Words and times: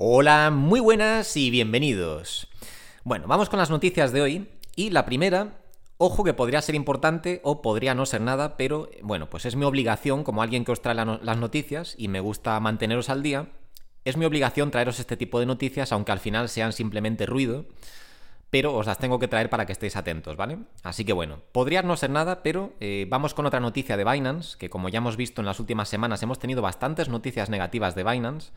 Hola, 0.00 0.52
muy 0.52 0.78
buenas 0.78 1.36
y 1.36 1.50
bienvenidos. 1.50 2.46
Bueno, 3.02 3.26
vamos 3.26 3.48
con 3.48 3.58
las 3.58 3.68
noticias 3.68 4.12
de 4.12 4.22
hoy 4.22 4.48
y 4.76 4.90
la 4.90 5.04
primera, 5.04 5.58
ojo 5.96 6.22
que 6.22 6.34
podría 6.34 6.62
ser 6.62 6.76
importante 6.76 7.40
o 7.42 7.62
podría 7.62 7.96
no 7.96 8.06
ser 8.06 8.20
nada, 8.20 8.56
pero 8.56 8.88
bueno, 9.02 9.28
pues 9.28 9.44
es 9.44 9.56
mi 9.56 9.64
obligación 9.64 10.22
como 10.22 10.40
alguien 10.40 10.64
que 10.64 10.70
os 10.70 10.82
trae 10.82 10.94
las 10.94 11.36
noticias 11.38 11.96
y 11.98 12.06
me 12.06 12.20
gusta 12.20 12.60
manteneros 12.60 13.08
al 13.08 13.24
día, 13.24 13.48
es 14.04 14.16
mi 14.16 14.24
obligación 14.24 14.70
traeros 14.70 15.00
este 15.00 15.16
tipo 15.16 15.40
de 15.40 15.46
noticias 15.46 15.90
aunque 15.90 16.12
al 16.12 16.20
final 16.20 16.48
sean 16.48 16.72
simplemente 16.72 17.26
ruido 17.26 17.66
pero 18.50 18.74
os 18.76 18.86
las 18.86 18.98
tengo 18.98 19.18
que 19.18 19.28
traer 19.28 19.50
para 19.50 19.66
que 19.66 19.72
estéis 19.72 19.96
atentos, 19.96 20.36
¿vale? 20.36 20.58
Así 20.84 21.04
que 21.04 21.12
bueno, 21.12 21.40
podría 21.52 21.82
no 21.82 21.96
ser 21.96 22.10
nada, 22.10 22.42
pero 22.42 22.72
eh, 22.80 23.06
vamos 23.08 23.34
con 23.34 23.46
otra 23.46 23.60
noticia 23.60 23.96
de 23.96 24.04
Binance, 24.04 24.56
que 24.58 24.70
como 24.70 24.88
ya 24.88 24.98
hemos 24.98 25.16
visto 25.16 25.42
en 25.42 25.46
las 25.46 25.60
últimas 25.60 25.88
semanas 25.88 26.22
hemos 26.22 26.38
tenido 26.38 26.62
bastantes 26.62 27.08
noticias 27.08 27.50
negativas 27.50 27.94
de 27.94 28.04
Binance, 28.04 28.52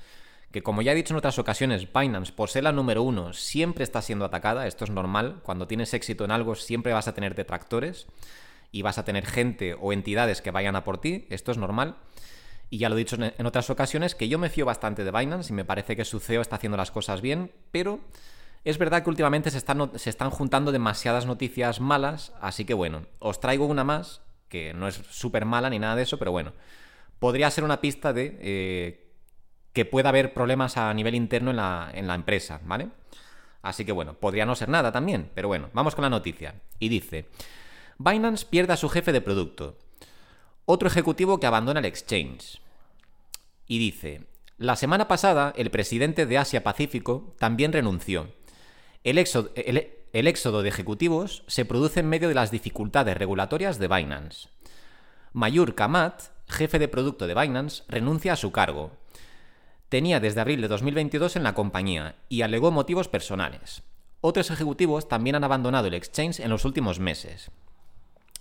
que 0.52 0.64
como 0.64 0.82
ya 0.82 0.92
he 0.92 0.96
dicho 0.96 1.14
en 1.14 1.18
otras 1.18 1.40
ocasiones, 1.40 1.88
Binance, 1.94 2.34
por 2.34 2.50
ser 2.50 2.64
la 2.64 2.72
número 2.72 3.04
uno, 3.04 3.34
siempre 3.34 3.84
está 3.84 4.02
siendo 4.02 4.26
atacada, 4.26 4.68
esto 4.68 4.84
es 4.84 4.92
normal, 4.92 5.40
cuando 5.44 5.68
tienes 5.68 5.94
éxito 5.94 6.26
en 6.26 6.32
algo 6.32 6.56
siempre 6.56 6.94
vas 6.94 7.08
a 7.08 7.14
tener 7.14 7.36
detractores 7.36 8.08
y 8.72 8.82
vas 8.82 8.98
a 8.98 9.06
tener 9.06 9.26
gente 9.26 9.76
o 9.80 9.94
entidades 9.94 10.42
que 10.42 10.52
vayan 10.52 10.76
a 10.76 10.84
por 10.84 11.00
ti, 11.00 11.26
esto 11.30 11.52
es 11.52 11.58
normal. 11.58 11.98
Y 12.70 12.78
ya 12.78 12.88
lo 12.88 12.96
he 12.96 13.00
dicho 13.00 13.18
en 13.20 13.46
otras 13.46 13.70
ocasiones, 13.70 14.16
que 14.16 14.30
yo 14.30 14.40
me 14.40 14.50
fío 14.50 14.66
bastante 14.66 15.04
de 15.04 15.12
Binance 15.12 15.52
y 15.52 15.56
me 15.56 15.66
parece 15.66 15.98
que 15.98 16.06
su 16.06 16.22
CEO 16.22 16.42
está 16.42 16.56
haciendo 16.56 16.78
las 16.78 16.90
cosas 16.90 17.20
bien, 17.20 17.52
pero 17.72 18.00
es 18.64 18.78
verdad 18.78 19.04
que 19.04 19.10
últimamente 19.10 19.52
se 19.52 19.58
están, 19.58 19.92
se 20.00 20.10
están 20.10 20.30
juntando 20.30 20.72
demasiadas 20.72 21.26
noticias 21.26 21.82
malas, 21.82 22.32
así 22.40 22.64
que 22.64 22.74
bueno, 22.74 23.08
os 23.20 23.42
traigo 23.42 23.66
una 23.66 23.84
más, 23.84 24.22
que 24.48 24.74
no 24.74 24.88
es 24.88 25.02
súper 25.10 25.46
mala 25.46 25.70
ni 25.70 25.80
nada 25.80 25.96
de 25.96 26.04
eso, 26.04 26.18
pero 26.18 26.32
bueno, 26.32 26.54
podría 27.20 27.52
ser 27.52 27.64
una 27.64 27.82
pista 27.82 28.14
de 28.14 28.38
eh, 28.40 29.11
que 29.74 29.86
pueda 29.86 30.10
haber 30.10 30.34
problemas 30.34 30.78
a 30.78 30.94
nivel 30.94 31.16
interno 31.16 31.52
en 31.52 31.58
la, 31.58 31.90
en 31.94 32.08
la 32.08 32.16
empresa, 32.16 32.60
¿vale? 32.66 32.90
Así 33.62 33.86
que 33.86 33.92
bueno, 33.92 34.16
podría 34.16 34.46
no 34.46 34.56
ser 34.56 34.70
nada 34.70 34.92
también, 34.92 35.30
pero 35.34 35.48
bueno, 35.48 35.70
vamos 35.74 35.96
con 35.96 36.04
la 36.04 36.10
noticia. 36.10 36.56
Y 36.80 36.90
dice, 36.90 37.30
Binance 37.98 38.46
pierde 38.46 38.74
a 38.74 38.78
su 38.78 38.90
jefe 38.90 39.12
de 39.12 39.22
producto. 39.22 39.78
Otro 40.66 40.88
ejecutivo 40.88 41.40
que 41.40 41.48
abandona 41.48 41.80
el 41.80 41.86
exchange. 41.86 42.62
Y 43.68 43.78
dice, 43.80 44.28
la 44.58 44.76
semana 44.76 45.08
pasada 45.08 45.54
el 45.56 45.72
presidente 45.72 46.26
de 46.26 46.38
Asia 46.38 46.64
Pacífico 46.64 47.36
también 47.40 47.72
renunció 47.72 48.28
el 49.04 49.18
éxodo, 49.18 50.62
de 50.62 50.70
ejecutivos 50.70 51.44
se 51.48 51.66
produce 51.66 52.02
en 52.02 52.10
medio 52.10 52.28
de 52.28 52.36
las 52.36 52.52
dificultades 52.52 53.18
regulatorias 53.18 53.80
de 53.80 53.88
Binance. 53.88 54.50
Mayur 55.34 55.74
Kamat, 55.74 56.22
jefe 56.48 56.78
de 56.78 56.88
producto 56.88 57.26
de 57.26 57.34
Binance, 57.34 57.84
renuncia 57.88 58.34
a 58.34 58.36
su 58.36 58.52
cargo. 58.52 58.92
Tenía 59.92 60.22
desde 60.22 60.40
abril 60.40 60.62
de 60.62 60.70
2022 60.70 61.36
en 61.36 61.44
la 61.44 61.54
compañía 61.54 62.16
y 62.30 62.44
alegó 62.44 62.72
motivos 62.72 63.10
personales. 63.10 63.84
Otros 64.22 64.50
ejecutivos 64.50 65.10
también 65.10 65.36
han 65.36 65.44
abandonado 65.44 65.88
el 65.88 65.94
exchange 65.96 66.40
en 66.40 66.50
los 66.50 66.64
últimos 66.64 67.02
meses. 67.02 67.52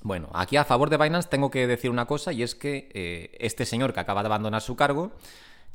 Bueno, 0.01 0.31
aquí 0.33 0.57
a 0.57 0.65
favor 0.65 0.91
de 0.91 0.97
Binance 0.97 1.29
tengo 1.29 1.51
que 1.51 1.67
decir 1.67 1.91
una 1.91 2.07
cosa 2.07 2.33
y 2.33 2.45
es 2.45 2.55
que 2.55 2.89
eh, 2.95 3.37
este 3.41 3.67
señor 3.67 3.93
que 3.93 3.99
acaba 3.99 4.23
de 4.23 4.29
abandonar 4.29 4.63
su 4.63 4.77
cargo 4.77 5.13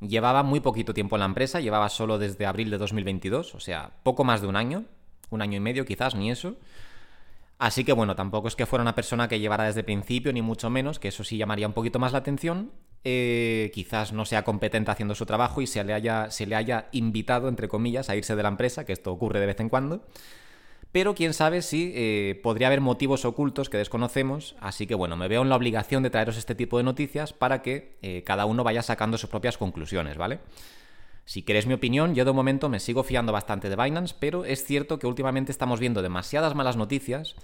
Llevaba 0.02 0.44
muy 0.44 0.60
poquito 0.60 0.94
tiempo 0.94 1.16
en 1.16 1.22
la 1.22 1.26
empresa, 1.26 1.62
llevaba 1.62 1.88
solo 1.90 2.18
desde 2.18 2.46
abril 2.46 2.70
de 2.70 2.78
2022, 2.78 3.56
o 3.56 3.60
sea, 3.60 3.92
poco 4.04 4.26
más 4.26 4.42
de 4.42 4.48
un 4.48 4.58
año, 4.58 4.84
un 5.30 5.42
año 5.42 5.58
y 5.58 5.62
medio 5.62 5.86
quizás, 5.86 6.16
ni 6.16 6.30
eso. 6.30 6.58
Así 7.60 7.86
que 7.86 7.94
bueno, 7.94 8.16
tampoco 8.16 8.50
es 8.50 8.56
que 8.58 8.66
fuera 8.66 8.82
una 8.82 8.96
persona 8.96 9.30
que 9.30 9.40
llevara 9.40 9.64
desde 9.64 9.84
principio, 9.84 10.34
ni 10.34 10.42
mucho 10.42 10.70
menos, 10.70 11.00
que 11.00 11.08
eso 11.08 11.24
sí 11.24 11.38
llamaría 11.38 11.68
un 11.68 11.74
poquito 11.74 12.00
más 12.00 12.12
la 12.12 12.18
atención. 12.18 12.72
Eh, 13.08 13.72
quizás 13.74 14.12
no 14.14 14.26
sea 14.26 14.44
competente 14.44 14.90
haciendo 14.90 15.14
su 15.16 15.26
trabajo 15.26 15.62
y 15.62 15.68
se 15.68 15.84
le, 15.84 15.94
haya, 15.94 16.32
se 16.32 16.48
le 16.48 16.56
haya 16.56 16.88
invitado, 16.92 17.48
entre 17.48 17.68
comillas, 17.68 18.10
a 18.10 18.16
irse 18.16 18.36
de 18.36 18.44
la 18.44 18.50
empresa, 18.50 18.84
que 18.84 18.94
esto 18.94 19.12
ocurre 19.12 19.40
de 19.40 19.46
vez 19.46 19.60
en 19.60 19.70
cuando 19.70 20.02
pero 20.96 21.14
quién 21.14 21.34
sabe 21.34 21.62
si 21.62 21.92
eh, 21.94 22.40
podría 22.42 22.68
haber 22.68 22.80
motivos 22.80 23.26
ocultos 23.26 23.70
que 23.70 23.76
desconocemos, 23.76 24.56
así 24.62 24.88
que 24.88 24.96
bueno, 24.96 25.18
me 25.18 25.28
veo 25.28 25.42
en 25.42 25.50
la 25.50 25.58
obligación 25.58 26.04
de 26.04 26.10
traeros 26.10 26.38
este 26.38 26.56
tipo 26.56 26.78
de 26.78 26.86
noticias 26.86 27.34
para 27.34 27.62
que 27.62 27.98
eh, 28.02 28.24
cada 28.26 28.46
uno 28.46 28.64
vaya 28.64 28.82
sacando 28.82 29.18
sus 29.18 29.30
propias 29.30 29.58
conclusiones, 29.58 30.16
¿vale? 30.16 30.40
Si 31.26 31.42
queréis 31.42 31.68
mi 31.68 31.74
opinión, 31.74 32.16
yo 32.16 32.24
de 32.24 32.32
momento 32.32 32.70
me 32.70 32.80
sigo 32.80 33.04
fiando 33.04 33.34
bastante 33.34 33.70
de 33.70 33.76
Binance, 33.76 34.16
pero 34.18 34.46
es 34.46 34.64
cierto 34.64 34.98
que 34.98 35.06
últimamente 35.06 35.52
estamos 35.52 35.82
viendo 35.82 36.02
demasiadas 36.02 36.56
malas 36.56 36.78
noticias, 36.78 37.36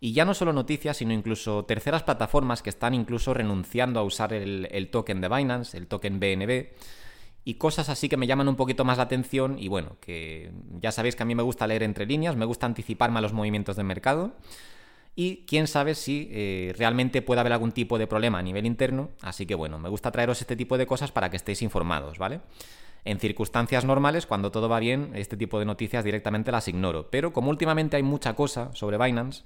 y 0.00 0.14
ya 0.14 0.24
no 0.24 0.32
solo 0.32 0.54
noticias, 0.54 0.96
sino 0.96 1.12
incluso 1.12 1.66
terceras 1.66 2.02
plataformas 2.02 2.62
que 2.62 2.70
están 2.70 2.94
incluso 2.94 3.34
renunciando 3.34 4.00
a 4.00 4.02
usar 4.02 4.32
el, 4.32 4.88
token 4.90 5.20
de 5.20 5.28
Binance, 5.28 5.76
el 5.76 5.86
token 5.86 6.18
BNB, 6.18 6.68
y 7.44 7.54
cosas 7.54 7.90
así 7.90 8.08
que 8.08 8.16
me 8.16 8.26
llaman 8.26 8.48
un 8.48 8.56
poquito 8.56 8.84
más 8.84 8.96
la 8.96 9.04
atención 9.04 9.58
y 9.58 9.68
bueno, 9.68 9.98
que 10.00 10.52
ya 10.80 10.90
sabéis 10.90 11.16
que 11.16 11.22
a 11.22 11.26
mí 11.26 11.34
me 11.34 11.42
gusta 11.42 11.66
leer 11.66 11.82
entre 11.82 12.06
líneas, 12.06 12.34
me 12.34 12.46
gusta 12.46 12.66
anticiparme 12.66 13.18
a 13.18 13.22
los 13.22 13.34
movimientos 13.34 13.76
del 13.76 13.86
mercado 13.86 14.32
y 15.16 15.44
quién 15.46 15.66
sabe 15.66 15.94
si 15.94 16.28
eh, 16.32 16.74
realmente 16.78 17.20
puede 17.20 17.40
haber 17.40 17.52
algún 17.52 17.72
tipo 17.72 17.98
de 17.98 18.06
problema 18.06 18.38
a 18.38 18.42
nivel 18.42 18.64
interno, 18.64 19.10
así 19.20 19.44
que 19.44 19.54
bueno, 19.54 19.78
me 19.78 19.90
gusta 19.90 20.10
traeros 20.10 20.40
este 20.40 20.56
tipo 20.56 20.78
de 20.78 20.86
cosas 20.86 21.12
para 21.12 21.30
que 21.30 21.36
estéis 21.36 21.60
informados, 21.60 22.18
¿vale? 22.18 22.40
En 23.04 23.18
circunstancias 23.18 23.84
normales, 23.84 24.26
cuando 24.26 24.50
todo 24.50 24.68
va 24.68 24.78
bien, 24.78 25.12
este 25.14 25.36
tipo 25.36 25.58
de 25.58 25.64
noticias 25.64 26.04
directamente 26.04 26.52
las 26.52 26.68
ignoro, 26.68 27.10
pero 27.10 27.32
como 27.32 27.50
últimamente 27.50 27.96
hay 27.96 28.02
mucha 28.02 28.34
cosa 28.34 28.70
sobre 28.74 28.98
Binance, 28.98 29.44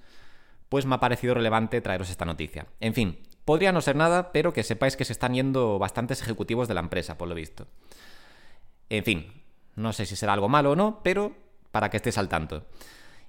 pues 0.69 0.87
me 0.87 0.95
ha 0.95 1.01
parecido 1.01 1.35
relevante 1.35 1.81
traeros 1.81 2.11
esta 2.11 2.25
noticia. 2.25 2.67
En 2.81 2.95
fin, 2.95 3.19
podría 3.45 3.73
no 3.73 3.81
ser 3.81 3.97
nada, 3.97 4.33
pero 4.33 4.53
que 4.53 4.63
sepáis 4.63 4.97
que 4.97 5.05
se 5.05 5.13
están 5.13 5.35
yendo 5.35 5.79
bastantes 5.79 6.23
ejecutivos 6.23 6.69
de 6.69 6.75
la 6.75 6.81
empresa, 6.81 7.19
por 7.19 7.29
lo 7.29 7.35
visto. 7.35 7.67
En 8.91 9.05
fin, 9.05 9.43
no 9.77 9.93
sé 9.93 10.07
si 10.07 10.17
será 10.17 10.33
algo 10.33 10.49
malo 10.49 10.73
o 10.73 10.77
no, 10.77 11.01
pero 11.03 11.33
para 11.71 11.91
que 11.91 11.97
estés 11.97 12.19
al 12.19 12.29
tanto. 12.29 12.67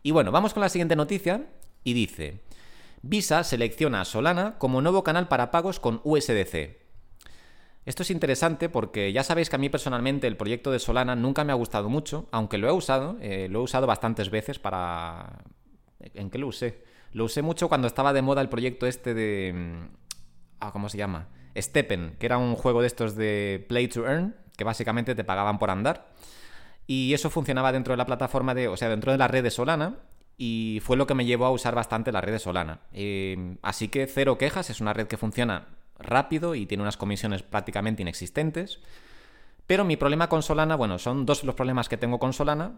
Y 0.03 0.11
bueno, 0.11 0.31
vamos 0.31 0.53
con 0.53 0.61
la 0.61 0.69
siguiente 0.69 0.95
noticia 0.95 1.47
y 1.83 1.93
dice, 1.93 2.41
Visa 3.01 3.43
selecciona 3.43 4.01
a 4.01 4.05
Solana 4.05 4.57
como 4.57 4.81
nuevo 4.81 5.03
canal 5.03 5.27
para 5.27 5.51
pagos 5.51 5.79
con 5.79 6.01
USDC. 6.03 6.77
Esto 7.85 8.01
es 8.01 8.09
interesante 8.09 8.67
porque 8.67 9.13
ya 9.13 9.23
sabéis 9.23 9.49
que 9.49 9.57
a 9.57 9.59
mí 9.59 9.69
personalmente 9.69 10.25
el 10.25 10.37
proyecto 10.37 10.71
de 10.71 10.79
Solana 10.79 11.15
nunca 11.15 11.43
me 11.43 11.51
ha 11.51 11.55
gustado 11.55 11.87
mucho, 11.87 12.27
aunque 12.31 12.57
lo 12.57 12.67
he 12.67 12.71
usado, 12.71 13.17
eh, 13.21 13.47
lo 13.49 13.59
he 13.59 13.63
usado 13.63 13.85
bastantes 13.85 14.31
veces 14.31 14.57
para... 14.57 15.43
¿En 15.99 16.31
qué 16.31 16.39
lo 16.39 16.47
usé? 16.47 16.83
Lo 17.15 17.23
usé 17.23 17.41
mucho 17.41 17.69
cuando 17.69 17.87
estaba 17.87 18.11
de 18.11 18.21
moda 18.21 18.41
el 18.41 18.49
proyecto 18.49 18.85
este 18.87 19.13
de... 19.13 19.53
Mm, 19.55 19.95
ah, 20.59 20.73
¿Cómo 20.73 20.89
se 20.89 20.97
llama? 20.97 21.29
Steppen, 21.57 22.17
que 22.19 22.25
era 22.25 22.37
un 22.37 22.55
juego 22.55 22.81
de 22.81 22.87
estos 22.87 23.15
de 23.15 23.65
Play 23.69 23.87
to 23.87 24.05
Earn, 24.05 24.35
que 24.57 24.65
básicamente 24.65 25.15
te 25.15 25.23
pagaban 25.23 25.57
por 25.57 25.69
andar. 25.69 26.09
Y 26.87 27.13
eso 27.13 27.29
funcionaba 27.29 27.71
dentro 27.71 27.93
de 27.93 27.97
la 27.97 28.05
plataforma 28.05 28.53
de, 28.53 28.67
o 28.67 28.75
sea, 28.75 28.89
dentro 28.89 29.13
de 29.13 29.17
la 29.17 29.29
red 29.29 29.43
de 29.43 29.49
Solana. 29.49 29.95
Y 30.37 30.81
fue 30.83 30.97
lo 30.97 31.07
que 31.07 31.13
me 31.13 31.23
llevó 31.23 31.45
a 31.45 31.51
usar 31.51 31.73
bastante 31.73 32.11
la 32.11 32.19
red 32.19 32.33
de 32.33 32.39
Solana. 32.39 32.81
Eh, 32.91 33.55
así 33.61 33.87
que 33.87 34.07
cero 34.07 34.37
quejas, 34.37 34.69
es 34.69 34.81
una 34.81 34.91
red 34.91 35.07
que 35.07 35.15
funciona 35.15 35.69
rápido 35.97 36.53
y 36.53 36.65
tiene 36.65 36.81
unas 36.81 36.97
comisiones 36.97 37.43
prácticamente 37.43 38.01
inexistentes. 38.01 38.81
Pero 39.65 39.85
mi 39.85 39.95
problema 39.95 40.27
con 40.27 40.43
Solana, 40.43 40.75
bueno, 40.75 40.99
son 40.99 41.25
dos 41.25 41.45
los 41.45 41.55
problemas 41.55 41.87
que 41.87 41.95
tengo 41.95 42.19
con 42.19 42.33
Solana. 42.33 42.73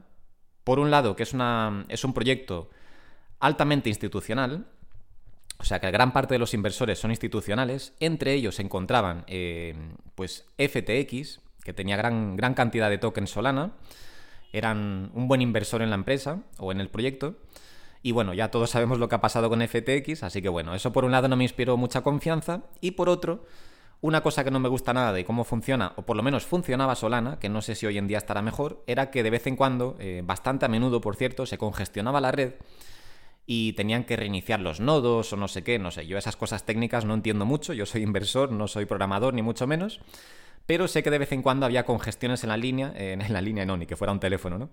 Por 0.64 0.78
un 0.78 0.92
lado, 0.92 1.16
que 1.16 1.24
es, 1.24 1.34
una, 1.34 1.86
es 1.90 2.04
un 2.04 2.14
proyecto 2.14 2.70
altamente 3.40 3.90
institucional, 3.90 4.68
o 5.60 5.64
sea 5.64 5.80
que 5.80 5.90
gran 5.92 6.14
parte 6.14 6.36
de 6.36 6.40
los 6.40 6.54
inversores 6.54 7.00
son 7.00 7.12
institucionales, 7.12 7.94
entre 8.00 8.34
ellos 8.34 8.56
se 8.56 8.62
encontraban 8.62 9.24
eh, 9.28 9.76
pues 10.16 10.46
FTX, 10.58 11.40
que 11.64 11.74
tenía 11.74 11.98
gran, 11.98 12.38
gran 12.38 12.54
cantidad 12.54 12.90
de 12.90 12.98
tokens 12.98 13.32
Solana, 13.32 13.74
eran 14.54 15.12
un 15.14 15.28
buen 15.28 15.42
inversor 15.42 15.82
en 15.82 15.90
la 15.90 15.96
empresa 15.96 16.44
o 16.58 16.72
en 16.72 16.80
el 16.80 16.90
proyecto. 16.90 17.36
Y 18.04 18.12
bueno, 18.12 18.34
ya 18.34 18.52
todos 18.52 18.70
sabemos 18.70 19.00
lo 19.00 19.10
que 19.10 19.16
ha 19.16 19.22
pasado 19.22 19.50
con 19.50 19.62
FTX, 19.62 20.24
así 20.24 20.42
que 20.42 20.50
bueno, 20.50 20.76
eso 20.76 20.94
por 20.94 21.04
un 21.04 21.12
lado 21.12 21.28
no 21.28 21.36
me 21.36 21.44
inspiró 21.44 21.76
mucha 21.76 22.02
confianza 22.02 22.62
y 22.80 22.92
por 22.92 23.10
otro, 23.10 23.44
una 24.00 24.22
cosa 24.22 24.44
que 24.44 24.52
no 24.52 24.60
me 24.60 24.70
gusta 24.70 24.94
nada 24.94 25.12
de 25.12 25.26
cómo 25.26 25.44
funciona, 25.44 25.94
o 25.98 26.04
por 26.04 26.16
lo 26.16 26.24
menos 26.24 26.46
funcionaba 26.46 26.96
Solana, 26.96 27.40
que 27.40 27.50
no 27.50 27.62
sé 27.62 27.76
si 27.76 27.86
hoy 27.86 27.98
en 27.98 28.08
día 28.08 28.20
estará 28.20 28.42
mejor, 28.42 28.84
era 28.88 29.10
que 29.10 29.24
de 29.24 29.32
vez 29.32 29.48
en 29.48 29.56
cuando, 29.56 29.98
eh, 30.00 30.22
bastante 30.24 30.66
a 30.66 30.70
menudo 30.70 31.02
por 31.02 31.16
cierto, 31.16 31.46
se 31.46 31.58
congestionaba 31.58 32.22
la 32.22 32.32
red 32.32 32.54
y 33.50 33.74
tenían 33.74 34.04
que 34.04 34.18
reiniciar 34.18 34.60
los 34.60 34.82
nodos 34.82 35.32
o 35.32 35.38
no 35.38 35.48
sé 35.48 35.64
qué, 35.64 35.80
no 35.80 35.90
sé, 35.90 36.06
yo 36.06 36.18
esas 36.18 36.36
cosas 36.36 36.66
técnicas 36.66 37.06
no 37.06 37.14
entiendo 37.14 37.46
mucho, 37.46 37.72
yo 37.74 37.86
soy 37.86 38.04
inversor, 38.04 38.52
no 38.52 38.68
soy 38.68 38.86
programador 38.86 39.34
ni 39.34 39.42
mucho 39.42 39.66
menos, 39.66 40.02
pero 40.66 40.90
sé 40.90 41.02
que 41.02 41.10
de 41.10 41.18
vez 41.18 41.32
en 41.32 41.42
cuando 41.42 41.66
había 41.66 41.86
congestiones 41.86 42.44
en 42.44 42.50
la 42.50 42.58
línea, 42.58 42.92
en 42.98 43.34
la 43.34 43.42
línea 43.42 43.66
no, 43.66 43.78
ni 43.78 43.86
que 43.86 43.96
fuera 43.96 44.12
un 44.12 44.20
teléfono, 44.20 44.60
¿no? 44.60 44.70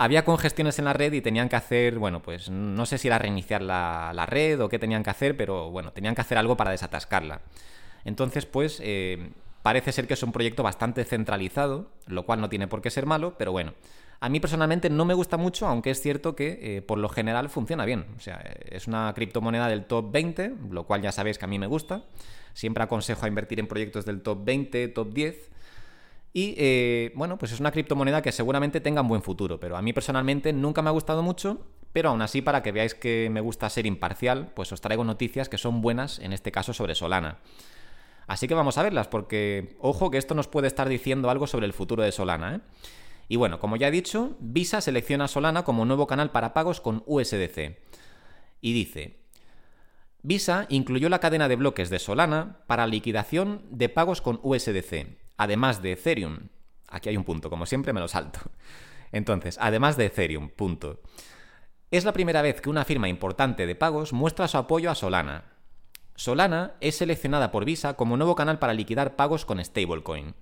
Había 0.00 0.24
congestiones 0.24 0.78
en 0.78 0.84
la 0.84 0.92
red 0.92 1.12
y 1.12 1.20
tenían 1.20 1.48
que 1.48 1.56
hacer, 1.56 1.98
bueno, 1.98 2.22
pues 2.22 2.50
no 2.50 2.86
sé 2.86 2.98
si 2.98 3.08
era 3.08 3.18
reiniciar 3.18 3.62
la, 3.62 4.26
red 4.28 4.60
o 4.60 4.68
qué 4.68 4.78
tenían 4.78 5.02
que 5.02 5.10
hacer, 5.10 5.36
pero 5.36 5.70
bueno, 5.70 5.92
tenían 5.92 6.14
que 6.14 6.20
hacer 6.20 6.38
algo 6.38 6.56
para 6.56 6.70
desatascarla. 6.70 7.40
Entonces, 8.04 8.46
pues 8.46 8.80
eh, 8.80 9.30
parece 9.62 9.90
ser 9.90 10.06
que 10.06 10.14
es 10.14 10.22
un 10.22 10.30
proyecto 10.30 10.62
bastante 10.62 11.04
centralizado, 11.04 11.90
lo 12.06 12.24
cual 12.26 12.40
no 12.40 12.48
tiene 12.48 12.68
por 12.68 12.80
qué 12.80 12.90
ser 12.90 13.06
malo, 13.06 13.34
pero 13.38 13.50
bueno. 13.50 13.74
A 14.20 14.28
mí 14.28 14.40
personalmente 14.40 14.90
no 14.90 15.04
me 15.04 15.14
gusta 15.14 15.36
mucho, 15.36 15.66
aunque 15.68 15.90
es 15.90 16.00
cierto 16.00 16.34
que 16.34 16.58
eh, 16.60 16.82
por 16.82 16.98
lo 16.98 17.08
general 17.08 17.48
funciona 17.48 17.84
bien. 17.84 18.06
O 18.16 18.20
sea, 18.20 18.36
es 18.68 18.88
una 18.88 19.12
criptomoneda 19.14 19.68
del 19.68 19.84
top 19.84 20.10
20, 20.10 20.54
lo 20.70 20.84
cual 20.84 21.02
ya 21.02 21.12
sabéis 21.12 21.38
que 21.38 21.44
a 21.44 21.48
mí 21.48 21.58
me 21.58 21.68
gusta. 21.68 22.04
Siempre 22.52 22.82
aconsejo 22.82 23.24
a 23.24 23.28
invertir 23.28 23.60
en 23.60 23.68
proyectos 23.68 24.04
del 24.04 24.22
top 24.22 24.44
20, 24.44 24.88
top 24.88 25.12
10. 25.12 25.50
Y 26.32 26.54
eh, 26.58 27.12
bueno, 27.14 27.38
pues 27.38 27.52
es 27.52 27.60
una 27.60 27.70
criptomoneda 27.70 28.20
que 28.20 28.32
seguramente 28.32 28.80
tenga 28.80 29.02
un 29.02 29.08
buen 29.08 29.22
futuro, 29.22 29.60
pero 29.60 29.76
a 29.76 29.82
mí 29.82 29.92
personalmente 29.92 30.52
nunca 30.52 30.82
me 30.82 30.88
ha 30.88 30.92
gustado 30.92 31.22
mucho, 31.22 31.66
pero 31.92 32.10
aún 32.10 32.20
así 32.20 32.42
para 32.42 32.62
que 32.62 32.72
veáis 32.72 32.94
que 32.94 33.28
me 33.30 33.40
gusta 33.40 33.70
ser 33.70 33.86
imparcial, 33.86 34.50
pues 34.54 34.72
os 34.72 34.80
traigo 34.80 35.04
noticias 35.04 35.48
que 35.48 35.58
son 35.58 35.80
buenas, 35.80 36.18
en 36.18 36.32
este 36.32 36.52
caso 36.52 36.72
sobre 36.72 36.94
Solana. 36.94 37.38
Así 38.26 38.46
que 38.46 38.54
vamos 38.54 38.76
a 38.76 38.82
verlas, 38.82 39.08
porque 39.08 39.76
ojo 39.80 40.10
que 40.10 40.18
esto 40.18 40.34
nos 40.34 40.48
puede 40.48 40.66
estar 40.66 40.88
diciendo 40.88 41.30
algo 41.30 41.46
sobre 41.46 41.66
el 41.66 41.72
futuro 41.72 42.02
de 42.02 42.12
Solana. 42.12 42.56
¿eh? 42.56 42.60
Y 43.28 43.36
bueno, 43.36 43.60
como 43.60 43.76
ya 43.76 43.88
he 43.88 43.92
dicho, 43.92 44.36
Visa 44.40 44.80
selecciona 44.80 45.28
Solana 45.28 45.62
como 45.64 45.84
nuevo 45.84 46.06
canal 46.06 46.30
para 46.30 46.54
pagos 46.54 46.80
con 46.80 47.02
USDC. 47.06 47.78
Y 48.60 48.72
dice, 48.72 49.20
Visa 50.22 50.66
incluyó 50.70 51.08
la 51.08 51.20
cadena 51.20 51.46
de 51.46 51.56
bloques 51.56 51.90
de 51.90 51.98
Solana 51.98 52.64
para 52.66 52.86
liquidación 52.86 53.62
de 53.70 53.88
pagos 53.88 54.20
con 54.22 54.40
USDC, 54.42 55.06
además 55.36 55.82
de 55.82 55.92
Ethereum. 55.92 56.48
Aquí 56.88 57.10
hay 57.10 57.16
un 57.16 57.24
punto, 57.24 57.50
como 57.50 57.66
siempre 57.66 57.92
me 57.92 58.00
lo 58.00 58.08
salto. 58.08 58.40
Entonces, 59.12 59.58
además 59.60 59.96
de 59.96 60.06
Ethereum, 60.06 60.48
punto. 60.48 61.00
Es 61.90 62.04
la 62.04 62.12
primera 62.12 62.42
vez 62.42 62.60
que 62.60 62.70
una 62.70 62.84
firma 62.84 63.08
importante 63.08 63.66
de 63.66 63.74
pagos 63.74 64.12
muestra 64.12 64.48
su 64.48 64.58
apoyo 64.58 64.90
a 64.90 64.94
Solana. 64.94 65.44
Solana 66.16 66.74
es 66.80 66.96
seleccionada 66.96 67.50
por 67.50 67.64
Visa 67.64 67.94
como 67.94 68.16
nuevo 68.16 68.34
canal 68.34 68.58
para 68.58 68.74
liquidar 68.74 69.16
pagos 69.16 69.44
con 69.44 69.64
stablecoin. 69.64 70.34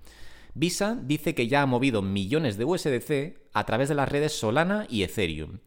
Visa 0.57 0.97
dice 0.99 1.35
que 1.35 1.47
ya 1.47 1.61
ha 1.61 1.67
movido 1.67 2.01
millones 2.01 2.57
de 2.57 2.65
USDC 2.65 3.37
a 3.53 3.65
través 3.65 3.89
de 3.89 3.95
las 3.95 4.09
redes 4.09 4.33
Solana 4.33 4.87
y 4.89 5.03
Ethereum. 5.03 5.59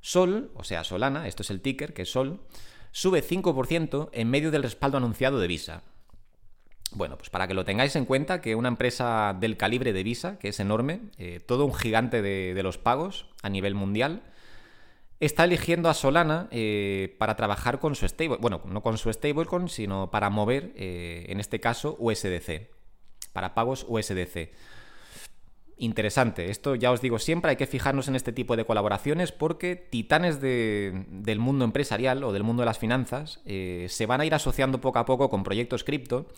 Sol, 0.00 0.50
o 0.54 0.64
sea, 0.64 0.82
Solana, 0.82 1.28
esto 1.28 1.42
es 1.42 1.50
el 1.50 1.60
ticker, 1.60 1.92
que 1.92 2.02
es 2.02 2.10
Sol, 2.10 2.40
sube 2.90 3.22
5% 3.22 4.08
en 4.12 4.30
medio 4.30 4.50
del 4.50 4.62
respaldo 4.62 4.96
anunciado 4.96 5.38
de 5.40 5.46
Visa. 5.46 5.82
Bueno, 6.92 7.18
pues 7.18 7.28
para 7.28 7.46
que 7.46 7.52
lo 7.52 7.66
tengáis 7.66 7.96
en 7.96 8.06
cuenta, 8.06 8.40
que 8.40 8.54
una 8.54 8.68
empresa 8.68 9.36
del 9.38 9.58
calibre 9.58 9.92
de 9.92 10.02
Visa, 10.02 10.38
que 10.38 10.48
es 10.48 10.58
enorme, 10.58 11.00
eh, 11.18 11.40
todo 11.44 11.66
un 11.66 11.74
gigante 11.74 12.22
de, 12.22 12.62
los 12.62 12.78
pagos 12.78 13.26
a 13.42 13.50
nivel 13.50 13.74
mundial, 13.74 14.22
está 15.20 15.44
eligiendo 15.44 15.90
a 15.90 15.94
Solana 15.94 16.48
eh, 16.50 17.14
para 17.18 17.36
trabajar 17.36 17.78
con 17.78 17.94
su 17.94 18.08
stable, 18.08 18.38
bueno, 18.40 18.62
no 18.64 18.82
con 18.82 18.96
su 18.96 19.12
stablecoin, 19.12 19.68
sino 19.68 20.10
para 20.10 20.30
mover, 20.30 20.72
eh, 20.76 21.26
en 21.28 21.40
este 21.40 21.60
caso, 21.60 21.96
USDC, 21.98 22.70
para 23.34 23.52
pagos 23.52 23.84
USDC. 23.86 24.52
Interesante, 25.76 26.50
esto 26.50 26.76
ya 26.76 26.90
os 26.90 27.02
digo 27.02 27.18
siempre, 27.18 27.50
hay 27.50 27.56
que 27.56 27.66
fijarnos 27.66 28.08
en 28.08 28.16
este 28.16 28.32
tipo 28.32 28.56
de 28.56 28.64
colaboraciones 28.64 29.32
porque 29.32 29.76
titanes 29.76 30.40
del 30.40 31.38
mundo 31.38 31.66
empresarial 31.66 32.24
o 32.24 32.32
del 32.32 32.44
mundo 32.44 32.62
de 32.62 32.66
las 32.66 32.78
finanzas 32.78 33.42
eh, 33.44 33.88
se 33.90 34.06
van 34.06 34.22
a 34.22 34.24
ir 34.24 34.34
asociando 34.34 34.80
poco 34.80 35.00
a 35.00 35.04
poco 35.04 35.28
con 35.28 35.42
proyectos 35.42 35.84
cripto 35.84 36.28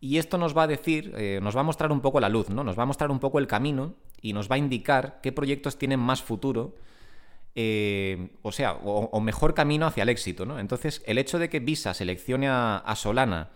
y 0.00 0.18
esto 0.18 0.38
nos 0.38 0.56
va 0.56 0.64
a 0.64 0.66
decir, 0.68 1.12
nos 1.40 1.56
va 1.56 1.60
a 1.60 1.64
mostrar 1.64 1.90
un 1.90 2.02
poco 2.02 2.20
la 2.20 2.28
luz, 2.28 2.50
¿no? 2.50 2.62
Nos 2.62 2.78
va 2.78 2.82
a 2.82 2.86
mostrar 2.86 3.10
un 3.10 3.20
poco 3.20 3.38
el 3.38 3.46
camino 3.46 3.94
y 4.20 4.34
nos 4.34 4.50
va 4.50 4.56
a 4.56 4.58
indicar 4.58 5.20
qué 5.22 5.32
proyectos 5.32 5.78
tienen 5.78 5.98
más 5.98 6.22
futuro 6.22 6.74
eh, 7.56 8.30
o 8.42 8.50
sea, 8.50 8.72
o, 8.72 9.20
mejor 9.20 9.54
camino 9.54 9.86
hacia 9.86 10.02
el 10.02 10.08
éxito, 10.08 10.44
¿no? 10.44 10.58
Entonces, 10.58 11.02
el 11.06 11.18
hecho 11.18 11.38
de 11.38 11.48
que 11.48 11.60
Visa 11.60 11.94
seleccione 11.94 12.48
a, 12.48 12.94
Solana, 12.96 13.50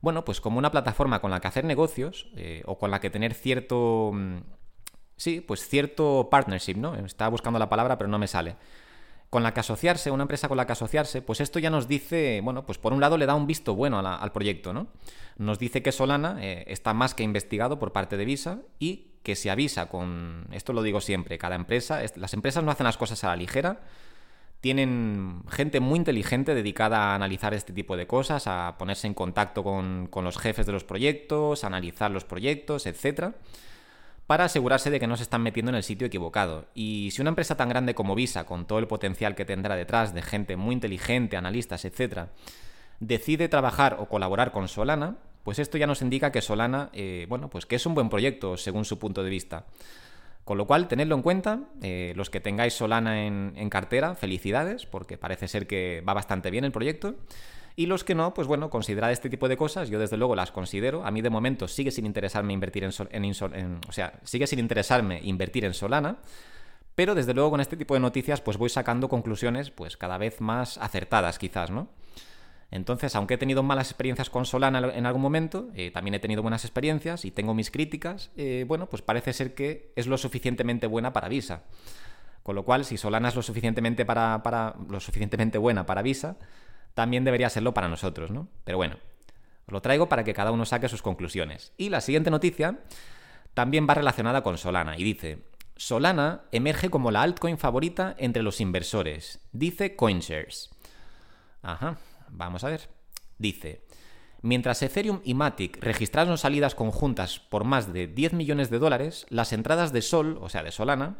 bueno, 0.00 0.24
pues 0.24 0.40
como 0.40 0.58
una 0.58 0.70
plataforma 0.70 1.20
con 1.20 1.30
la 1.30 1.40
que 1.40 1.48
hacer 1.48 1.64
negocios, 1.64 2.28
eh, 2.36 2.62
o 2.66 2.78
con 2.78 2.90
la 2.90 3.00
que 3.00 3.10
tener 3.10 3.34
cierto... 3.34 4.10
Mm, 4.14 4.38
sí, 5.16 5.40
pues 5.40 5.68
cierto 5.68 6.28
partnership, 6.30 6.76
¿no? 6.76 6.94
Estaba 6.94 7.30
buscando 7.30 7.58
la 7.58 7.68
palabra, 7.68 7.98
pero 7.98 8.08
no 8.08 8.18
me 8.18 8.26
sale 8.26 8.56
con 9.30 9.44
la 9.44 9.54
que 9.54 9.60
asociarse, 9.60 10.10
una 10.10 10.24
empresa 10.24 10.48
con 10.48 10.56
la 10.56 10.66
que 10.66 10.72
asociarse, 10.72 11.22
pues 11.22 11.40
esto 11.40 11.60
ya 11.60 11.70
nos 11.70 11.86
dice, 11.86 12.40
bueno, 12.42 12.66
pues 12.66 12.78
por 12.78 12.92
un 12.92 13.00
lado 13.00 13.16
le 13.16 13.26
da 13.26 13.36
un 13.36 13.46
visto 13.46 13.76
bueno 13.76 14.00
al 14.00 14.32
proyecto, 14.32 14.72
¿no? 14.72 14.88
Nos 15.38 15.60
dice 15.60 15.82
que 15.82 15.92
Solana 15.92 16.36
eh, 16.40 16.64
está 16.66 16.92
más 16.94 17.14
que 17.14 17.22
investigado 17.22 17.78
por 17.78 17.92
parte 17.92 18.16
de 18.16 18.24
Visa 18.24 18.58
y 18.80 19.12
que 19.22 19.36
se 19.36 19.48
avisa 19.48 19.86
con, 19.86 20.48
esto 20.50 20.72
lo 20.72 20.82
digo 20.82 21.00
siempre, 21.00 21.38
cada 21.38 21.54
empresa, 21.54 22.00
las 22.16 22.34
empresas 22.34 22.64
no 22.64 22.72
hacen 22.72 22.84
las 22.84 22.96
cosas 22.96 23.22
a 23.22 23.28
la 23.28 23.36
ligera, 23.36 23.82
tienen 24.60 25.42
gente 25.48 25.80
muy 25.80 25.98
inteligente 25.98 26.54
dedicada 26.54 27.12
a 27.12 27.14
analizar 27.14 27.54
este 27.54 27.72
tipo 27.72 27.96
de 27.96 28.06
cosas, 28.06 28.46
a 28.46 28.76
ponerse 28.78 29.06
en 29.06 29.14
contacto 29.14 29.64
con, 29.64 30.10
los 30.12 30.38
jefes 30.38 30.66
de 30.66 30.72
los 30.72 30.84
proyectos, 30.84 31.64
a 31.64 31.68
analizar 31.68 32.10
los 32.10 32.24
proyectos, 32.24 32.86
etcétera 32.86 33.34
para 34.26 34.44
asegurarse 34.44 34.90
de 34.90 35.00
que 35.00 35.08
no 35.08 35.16
se 35.16 35.24
están 35.24 35.42
metiendo 35.42 35.70
en 35.70 35.74
el 35.74 35.82
sitio 35.82 36.06
equivocado. 36.06 36.66
Y 36.72 37.10
si 37.10 37.20
una 37.20 37.30
empresa 37.30 37.56
tan 37.56 37.68
grande 37.68 37.96
como 37.96 38.14
Visa, 38.14 38.46
con 38.46 38.64
todo 38.64 38.78
el 38.78 38.86
potencial 38.86 39.34
que 39.34 39.44
tendrá 39.44 39.74
detrás 39.74 40.14
de 40.14 40.22
gente 40.22 40.54
muy 40.54 40.72
inteligente, 40.72 41.36
analistas, 41.36 41.84
etc., 41.84 42.28
decide 43.00 43.48
trabajar 43.48 43.96
o 43.98 44.06
colaborar 44.06 44.52
con 44.52 44.68
Solana, 44.68 45.16
pues 45.42 45.58
esto 45.58 45.78
ya 45.78 45.88
nos 45.88 46.00
indica 46.00 46.30
que 46.30 46.42
Solana, 46.42 46.90
eh, 46.92 47.26
bueno, 47.28 47.50
pues 47.50 47.66
que 47.66 47.74
es 47.74 47.86
un 47.86 47.94
buen 47.96 48.08
proyecto 48.08 48.56
según 48.56 48.84
su 48.84 49.00
punto 49.00 49.24
de 49.24 49.30
vista. 49.30 49.64
Con 50.44 50.58
lo 50.58 50.66
cual, 50.66 50.88
tenedlo 50.88 51.14
en 51.14 51.22
cuenta, 51.22 51.60
eh, 51.82 52.12
los 52.16 52.30
que 52.30 52.40
tengáis 52.40 52.74
Solana 52.74 53.24
en, 53.26 53.70
cartera, 53.70 54.14
felicidades, 54.14 54.86
porque 54.86 55.16
parece 55.16 55.48
ser 55.48 55.66
que 55.66 56.02
va 56.06 56.14
bastante 56.14 56.50
bien 56.50 56.64
el 56.64 56.72
proyecto. 56.72 57.14
Y 57.76 57.86
los 57.86 58.04
que 58.04 58.14
no, 58.14 58.34
pues 58.34 58.48
bueno, 58.48 58.68
considerad 58.68 59.12
este 59.12 59.30
tipo 59.30 59.48
de 59.48 59.56
cosas, 59.56 59.90
yo 59.90 59.98
desde 59.98 60.16
luego 60.16 60.34
las 60.34 60.50
considero. 60.50 61.04
A 61.04 61.10
mí 61.10 61.22
de 61.22 61.30
momento 61.30 61.68
sigue 61.68 61.90
sin 61.90 62.04
interesarme 62.04 62.52
invertir 62.52 62.84
en, 62.84 62.92
en, 63.12 63.80
o 63.88 63.92
sea, 63.92 64.18
sigue 64.24 64.46
sin 64.46 64.58
interesarme 64.58 65.20
invertir 65.22 65.64
en 65.64 65.72
Solana. 65.72 66.18
Pero 66.94 67.14
desde 67.14 67.32
luego 67.32 67.50
con 67.50 67.60
este 67.60 67.76
tipo 67.76 67.94
de 67.94 68.00
noticias 68.00 68.40
pues 68.40 68.56
voy 68.56 68.68
sacando 68.68 69.08
conclusiones 69.08 69.70
pues 69.70 69.96
cada 69.96 70.18
vez 70.18 70.40
más 70.40 70.76
acertadas 70.78 71.38
quizás, 71.38 71.70
¿no? 71.70 71.88
Entonces, 72.70 73.16
aunque 73.16 73.34
he 73.34 73.38
tenido 73.38 73.62
malas 73.62 73.90
experiencias 73.90 74.30
con 74.30 74.44
Solana 74.44 74.92
en 74.94 75.06
algún 75.06 75.22
momento, 75.22 75.68
eh, 75.74 75.90
también 75.90 76.14
he 76.14 76.20
tenido 76.20 76.42
buenas 76.42 76.64
experiencias 76.64 77.24
y 77.24 77.32
tengo 77.32 77.52
mis 77.52 77.70
críticas, 77.70 78.30
eh, 78.36 78.64
bueno, 78.66 78.88
pues 78.88 79.02
parece 79.02 79.32
ser 79.32 79.54
que 79.54 79.92
es 79.96 80.06
lo 80.06 80.16
suficientemente 80.16 80.86
buena 80.86 81.12
para 81.12 81.28
Visa. 81.28 81.64
Con 82.44 82.54
lo 82.54 82.64
cual, 82.64 82.84
si 82.84 82.96
Solana 82.96 83.28
es 83.28 83.34
lo 83.34 83.42
suficientemente, 83.42 84.04
para, 84.04 84.42
para, 84.42 84.76
lo 84.88 85.00
suficientemente 85.00 85.58
buena 85.58 85.84
para 85.84 86.02
Visa, 86.02 86.36
también 86.94 87.24
debería 87.24 87.50
serlo 87.50 87.74
para 87.74 87.88
nosotros, 87.88 88.30
¿no? 88.30 88.48
Pero 88.64 88.78
bueno, 88.78 88.96
os 89.66 89.72
lo 89.72 89.82
traigo 89.82 90.08
para 90.08 90.24
que 90.24 90.32
cada 90.32 90.52
uno 90.52 90.64
saque 90.64 90.88
sus 90.88 91.02
conclusiones. 91.02 91.72
Y 91.76 91.88
la 91.90 92.00
siguiente 92.00 92.30
noticia 92.30 92.78
también 93.54 93.86
va 93.88 93.94
relacionada 93.94 94.42
con 94.42 94.58
Solana 94.58 94.96
y 94.96 95.04
dice, 95.04 95.44
Solana 95.76 96.42
emerge 96.52 96.88
como 96.88 97.10
la 97.10 97.22
altcoin 97.22 97.58
favorita 97.58 98.14
entre 98.18 98.42
los 98.42 98.60
inversores, 98.60 99.40
dice 99.52 99.96
CoinShares. 99.96 100.70
Ajá, 101.62 101.98
vamos 102.32 102.64
a 102.64 102.68
ver. 102.68 102.88
Dice, 103.38 103.82
mientras 104.42 104.82
Ethereum 104.82 105.20
y 105.24 105.34
Matic 105.34 105.82
registraron 105.82 106.38
salidas 106.38 106.74
conjuntas 106.74 107.40
por 107.40 107.64
más 107.64 107.92
de 107.92 108.06
10 108.06 108.34
millones 108.34 108.70
de 108.70 108.78
dólares, 108.78 109.26
las 109.28 109.52
entradas 109.52 109.92
de 109.92 110.02
Sol, 110.02 110.38
o 110.40 110.48
sea, 110.48 110.62
de 110.62 110.72
Solana, 110.72 111.18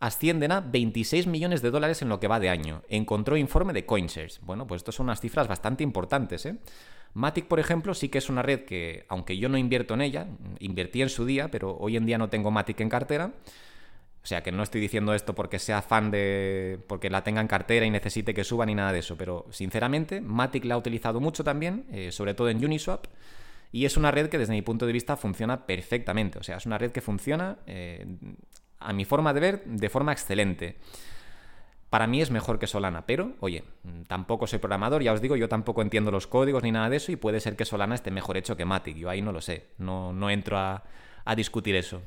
ascienden 0.00 0.52
a 0.52 0.60
26 0.60 1.26
millones 1.26 1.62
de 1.62 1.70
dólares 1.70 2.02
en 2.02 2.08
lo 2.08 2.20
que 2.20 2.28
va 2.28 2.40
de 2.40 2.50
año. 2.50 2.82
Encontró 2.88 3.36
informe 3.36 3.72
de 3.72 3.86
CoinShares. 3.86 4.40
Bueno, 4.42 4.66
pues 4.66 4.80
estas 4.80 4.96
son 4.96 5.04
unas 5.06 5.20
cifras 5.20 5.48
bastante 5.48 5.82
importantes, 5.82 6.44
¿eh? 6.46 6.58
Matic, 7.14 7.46
por 7.46 7.60
ejemplo, 7.60 7.94
sí 7.94 8.08
que 8.08 8.18
es 8.18 8.28
una 8.28 8.42
red 8.42 8.64
que, 8.64 9.06
aunque 9.08 9.38
yo 9.38 9.48
no 9.48 9.56
invierto 9.56 9.94
en 9.94 10.00
ella, 10.00 10.26
invertí 10.58 11.00
en 11.00 11.08
su 11.08 11.24
día, 11.24 11.48
pero 11.48 11.76
hoy 11.78 11.96
en 11.96 12.06
día 12.06 12.18
no 12.18 12.28
tengo 12.28 12.50
Matic 12.50 12.80
en 12.80 12.88
cartera. 12.88 13.32
O 14.24 14.26
sea, 14.26 14.42
que 14.42 14.50
no 14.50 14.62
estoy 14.62 14.80
diciendo 14.80 15.12
esto 15.12 15.34
porque 15.34 15.58
sea 15.58 15.82
fan 15.82 16.10
de. 16.10 16.80
porque 16.88 17.10
la 17.10 17.22
tenga 17.22 17.42
en 17.42 17.46
cartera 17.46 17.84
y 17.84 17.90
necesite 17.90 18.32
que 18.32 18.42
suba 18.42 18.64
ni 18.64 18.74
nada 18.74 18.90
de 18.90 19.00
eso. 19.00 19.16
Pero 19.16 19.46
sinceramente, 19.50 20.22
Matic 20.22 20.64
la 20.64 20.74
ha 20.74 20.78
utilizado 20.78 21.20
mucho 21.20 21.44
también, 21.44 21.84
eh, 21.92 22.10
sobre 22.10 22.32
todo 22.34 22.48
en 22.48 22.64
Uniswap. 22.64 23.06
Y 23.70 23.84
es 23.84 23.96
una 23.96 24.10
red 24.10 24.28
que 24.28 24.38
desde 24.38 24.52
mi 24.52 24.62
punto 24.62 24.86
de 24.86 24.92
vista 24.92 25.16
funciona 25.16 25.66
perfectamente. 25.66 26.38
O 26.38 26.42
sea, 26.42 26.56
es 26.56 26.64
una 26.64 26.78
red 26.78 26.90
que 26.90 27.02
funciona 27.02 27.58
eh, 27.66 28.06
a 28.78 28.92
mi 28.92 29.04
forma 29.04 29.34
de 29.34 29.40
ver, 29.40 29.64
de 29.64 29.88
forma 29.90 30.12
excelente. 30.12 30.78
Para 31.90 32.06
mí 32.06 32.20
es 32.20 32.30
mejor 32.30 32.58
que 32.58 32.66
Solana, 32.66 33.06
pero 33.06 33.34
oye, 33.38 33.62
tampoco 34.08 34.48
soy 34.48 34.58
programador, 34.58 35.02
ya 35.02 35.12
os 35.12 35.20
digo, 35.20 35.36
yo 35.36 35.48
tampoco 35.48 35.80
entiendo 35.80 36.10
los 36.10 36.26
códigos 36.26 36.64
ni 36.64 36.72
nada 36.72 36.90
de 36.90 36.96
eso 36.96 37.12
y 37.12 37.16
puede 37.16 37.38
ser 37.38 37.54
que 37.54 37.64
Solana 37.64 37.94
esté 37.94 38.10
mejor 38.10 38.36
hecho 38.36 38.56
que 38.56 38.64
Matic, 38.64 38.96
yo 38.96 39.10
ahí 39.10 39.22
no 39.22 39.30
lo 39.30 39.40
sé, 39.40 39.68
no, 39.78 40.12
no 40.12 40.28
entro 40.28 40.58
a, 40.58 40.82
discutir 41.36 41.76
eso. 41.76 42.02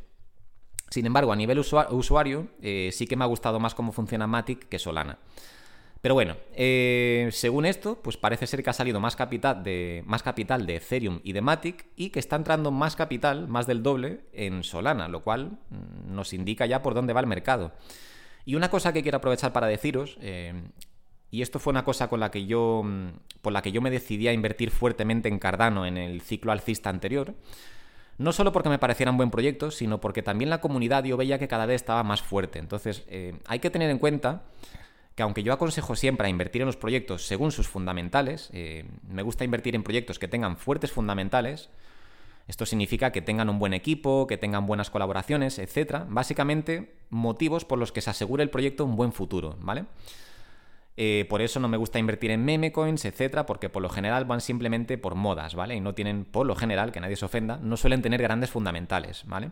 Sin 0.90 1.06
embargo, 1.06 1.32
a 1.32 1.36
nivel 1.36 1.60
usuario, 1.60 2.48
eh, 2.62 2.90
sí 2.94 3.08
que 3.08 3.16
me 3.16 3.24
ha 3.24 3.28
gustado 3.28 3.60
más 3.60 3.76
cómo 3.76 3.92
funciona 3.92 4.28
Matic 4.28 4.70
que 4.70 4.80
Solana. 4.80 5.18
Pero 6.02 6.14
bueno, 6.14 6.38
eh, 6.54 7.28
según 7.32 7.66
esto, 7.66 8.00
pues 8.02 8.18
parece 8.18 8.48
ser 8.48 8.64
que 8.64 8.70
ha 8.70 8.74
salido 8.74 9.00
más 9.00 9.16
capital, 9.16 9.64
de, 9.64 10.04
más 10.06 10.24
capital 10.24 10.66
de 10.66 10.76
Ethereum 10.76 11.20
y 11.24 11.34
de 11.34 11.42
Matic 11.42 11.88
y 11.96 12.12
que 12.12 12.20
está 12.20 12.36
entrando 12.36 12.72
más 12.72 12.96
capital, 12.96 13.48
más 13.48 13.68
del 13.68 13.84
doble, 13.84 14.22
en 14.32 14.64
Solana, 14.64 15.08
lo 15.08 15.24
cual 15.24 15.58
mm, 15.70 16.16
nos 16.16 16.34
indica 16.34 16.66
ya 16.66 16.82
por 16.82 16.94
dónde 16.94 17.14
va 17.14 17.20
el 17.20 17.28
mercado. 17.28 17.74
Y 18.46 18.56
una 18.56 18.70
cosa 18.70 18.94
que 18.94 19.02
quiero 19.02 19.18
aprovechar 19.18 19.52
para 19.52 19.68
deciros, 19.68 20.18
eh, 20.22 20.54
y 21.32 21.42
esto 21.42 21.60
fue 21.60 21.72
una 21.72 21.84
cosa 21.84 22.08
con 22.08 22.20
la 22.20 22.32
que 22.32 22.46
yo, 22.46 22.84
mm, 22.86 23.10
por 23.42 23.52
la 23.52 23.62
que 23.62 23.72
yo 23.72 23.82
me 23.82 23.92
decidí 23.92 24.28
a 24.28 24.34
invertir 24.34 24.70
fuertemente 24.70 25.28
en 25.28 25.40
Cardano 25.40 25.86
en 25.86 25.98
el 25.98 26.22
ciclo 26.22 26.52
alcista 26.52 26.90
anterior, 26.90 27.34
no 28.18 28.32
solo 28.32 28.52
porque 28.52 28.70
me 28.70 28.80
parecieran 28.80 29.18
buen 29.18 29.30
proyecto, 29.30 29.72
sino 29.72 30.00
porque 30.02 30.24
también 30.24 30.50
la 30.50 30.62
comunidad 30.62 31.04
yo 31.04 31.18
veía 31.18 31.38
que 31.38 31.48
cada 31.48 31.66
vez 31.66 31.76
estaba 31.76 32.04
más 32.04 32.22
fuerte. 32.22 32.60
Entonces, 32.60 33.04
eh, 33.10 33.36
hay 33.46 33.60
que 33.60 33.70
tener 33.70 33.90
en 33.90 34.00
cuenta 34.00 34.44
que 35.16 35.24
aunque 35.24 35.44
yo 35.44 35.54
aconsejo 35.54 35.96
siempre 35.96 36.28
a 36.28 36.30
invertir 36.30 36.62
en 36.62 36.68
los 36.68 36.78
proyectos 36.78 37.26
según 37.26 37.52
sus 37.52 37.68
fundamentales, 37.68 38.50
eh, 38.54 38.86
me 39.08 39.24
gusta 39.24 39.44
invertir 39.44 39.76
en 39.76 39.84
proyectos 39.84 40.20
que 40.20 40.28
tengan 40.28 40.58
fuertes 40.58 40.92
fundamentales, 40.92 41.70
Esto 42.48 42.66
significa 42.66 43.12
que 43.12 43.22
tengan 43.22 43.50
un 43.50 43.60
buen 43.60 43.74
equipo, 43.74 44.26
que 44.26 44.38
tengan 44.38 44.66
buenas 44.66 44.90
colaboraciones, 44.90 45.60
etc. 45.60 46.06
Básicamente, 46.08 46.94
motivos 47.10 47.66
por 47.66 47.78
los 47.78 47.92
que 47.92 48.00
se 48.00 48.10
asegure 48.10 48.42
el 48.42 48.50
proyecto 48.50 48.86
un 48.86 48.96
buen 48.96 49.12
futuro, 49.12 49.58
¿vale? 49.60 49.84
Eh, 51.00 51.26
por 51.30 51.44
eso 51.44 51.60
no 51.60 51.68
me 51.68 51.78
gusta 51.78 52.00
invertir 52.00 52.32
en 52.32 52.44
meme 52.44 52.72
coins, 52.72 53.06
etcétera, 53.06 53.46
porque 53.46 53.70
por 53.70 53.84
lo 53.84 53.90
general 53.90 54.26
van 54.26 54.42
simplemente 54.42 54.98
por 54.98 55.14
modas, 55.14 55.54
¿vale? 55.54 55.76
Y 55.76 55.80
no 55.80 55.94
tienen, 55.94 56.26
por 56.26 56.48
lo 56.48 56.56
general, 56.56 56.92
que 56.92 57.00
nadie 57.00 57.16
se 57.16 57.26
ofenda, 57.26 57.60
no 57.62 57.78
suelen 57.78 58.02
tener 58.02 58.20
grandes 58.20 58.50
fundamentales, 58.50 59.24
¿vale? 59.28 59.52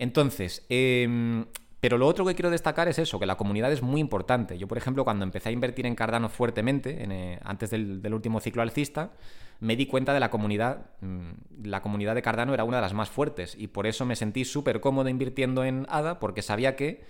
Entonces, 0.00 0.66
em, 0.68 1.46
pero 1.78 1.96
lo 1.96 2.08
otro 2.08 2.24
que 2.24 2.34
quiero 2.34 2.50
destacar 2.50 2.88
es 2.88 2.98
eso, 2.98 3.20
que 3.20 3.26
la 3.26 3.36
comunidad 3.36 3.70
es 3.70 3.82
muy 3.82 4.00
importante. 4.00 4.58
Yo, 4.58 4.66
por 4.66 4.78
ejemplo, 4.78 5.04
cuando 5.04 5.24
empecé 5.24 5.50
a 5.50 5.52
invertir 5.52 5.86
en 5.86 5.94
Cardano 5.94 6.28
fuertemente, 6.28 7.04
eh, 7.08 7.38
antes 7.44 7.70
del, 7.70 8.12
último 8.12 8.40
ciclo 8.40 8.62
alcista, 8.62 9.12
me 9.60 9.76
di 9.76 9.86
cuenta 9.86 10.12
de 10.12 10.18
la 10.18 10.28
comunidad. 10.28 10.86
Mm, 11.02 11.66
la 11.66 11.82
comunidad 11.82 12.16
de 12.16 12.22
Cardano 12.22 12.52
era 12.52 12.64
una 12.64 12.78
de 12.78 12.82
las 12.82 12.94
más 12.94 13.10
fuertes 13.10 13.54
y 13.56 13.68
por 13.68 13.86
eso 13.86 14.04
me 14.04 14.16
sentí 14.16 14.44
súper 14.44 14.80
cómodo 14.80 15.08
invirtiendo 15.08 15.62
en 15.62 15.86
ADA, 15.88 16.18
porque 16.18 16.42
sabía 16.42 16.74
que 16.74 17.04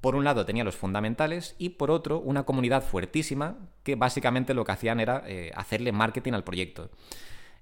por 0.00 0.16
un 0.16 0.24
lado 0.24 0.46
tenía 0.46 0.64
los 0.64 0.76
fundamentales 0.76 1.54
y 1.58 1.70
por 1.70 1.90
otro 1.90 2.20
una 2.20 2.44
comunidad 2.44 2.82
fuertísima 2.82 3.58
que 3.82 3.96
básicamente 3.96 4.54
lo 4.54 4.64
que 4.64 4.72
hacían 4.72 5.00
era 5.00 5.22
eh, 5.26 5.52
hacerle 5.54 5.92
marketing 5.92 6.32
al 6.32 6.44
proyecto. 6.44 6.90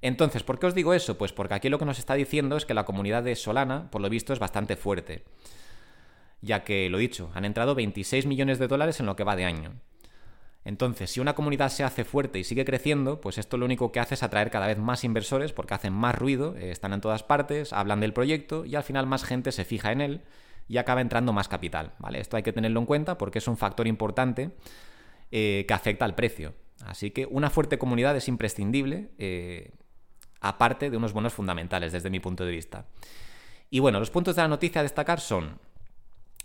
Entonces, 0.00 0.44
¿por 0.44 0.60
qué 0.60 0.66
os 0.66 0.74
digo 0.74 0.94
eso? 0.94 1.18
Pues 1.18 1.32
porque 1.32 1.54
aquí 1.54 1.68
lo 1.68 1.78
que 1.78 1.84
nos 1.84 1.98
está 1.98 2.14
diciendo 2.14 2.56
es 2.56 2.64
que 2.64 2.74
la 2.74 2.84
comunidad 2.84 3.24
de 3.24 3.34
Solana, 3.34 3.90
por 3.90 4.00
lo 4.00 4.08
visto, 4.08 4.32
es 4.32 4.38
bastante 4.38 4.76
fuerte. 4.76 5.24
Ya 6.40 6.62
que, 6.62 6.88
lo 6.88 6.98
dicho, 6.98 7.30
han 7.34 7.44
entrado 7.44 7.74
26 7.74 8.26
millones 8.26 8.60
de 8.60 8.68
dólares 8.68 9.00
en 9.00 9.06
lo 9.06 9.16
que 9.16 9.24
va 9.24 9.34
de 9.34 9.44
año. 9.44 9.72
Entonces, 10.64 11.10
si 11.10 11.18
una 11.18 11.34
comunidad 11.34 11.70
se 11.70 11.82
hace 11.82 12.04
fuerte 12.04 12.38
y 12.38 12.44
sigue 12.44 12.64
creciendo, 12.64 13.20
pues 13.20 13.38
esto 13.38 13.56
lo 13.56 13.64
único 13.64 13.90
que 13.90 13.98
hace 13.98 14.14
es 14.14 14.22
atraer 14.22 14.50
cada 14.50 14.68
vez 14.68 14.78
más 14.78 15.02
inversores 15.02 15.52
porque 15.52 15.74
hacen 15.74 15.92
más 15.92 16.14
ruido, 16.14 16.54
eh, 16.56 16.70
están 16.70 16.92
en 16.92 17.00
todas 17.00 17.24
partes, 17.24 17.72
hablan 17.72 18.00
del 18.00 18.12
proyecto 18.12 18.64
y 18.64 18.76
al 18.76 18.84
final 18.84 19.06
más 19.06 19.24
gente 19.24 19.50
se 19.50 19.64
fija 19.64 19.90
en 19.90 20.00
él 20.00 20.20
y 20.68 20.76
acaba 20.76 21.00
entrando 21.00 21.32
más 21.32 21.48
capital. 21.48 21.94
¿vale? 21.98 22.20
Esto 22.20 22.36
hay 22.36 22.42
que 22.42 22.52
tenerlo 22.52 22.80
en 22.80 22.86
cuenta 22.86 23.18
porque 23.18 23.38
es 23.38 23.48
un 23.48 23.56
factor 23.56 23.86
importante 23.86 24.50
eh, 25.30 25.64
que 25.66 25.74
afecta 25.74 26.04
al 26.04 26.14
precio. 26.14 26.54
Así 26.84 27.10
que 27.10 27.26
una 27.26 27.50
fuerte 27.50 27.78
comunidad 27.78 28.16
es 28.16 28.28
imprescindible, 28.28 29.10
eh, 29.18 29.72
aparte 30.40 30.90
de 30.90 30.96
unos 30.96 31.12
buenos 31.12 31.32
fundamentales 31.32 31.92
desde 31.92 32.10
mi 32.10 32.20
punto 32.20 32.44
de 32.44 32.52
vista. 32.52 32.86
Y 33.70 33.80
bueno, 33.80 33.98
los 33.98 34.10
puntos 34.10 34.36
de 34.36 34.42
la 34.42 34.48
noticia 34.48 34.80
a 34.80 34.84
destacar 34.84 35.20
son, 35.20 35.58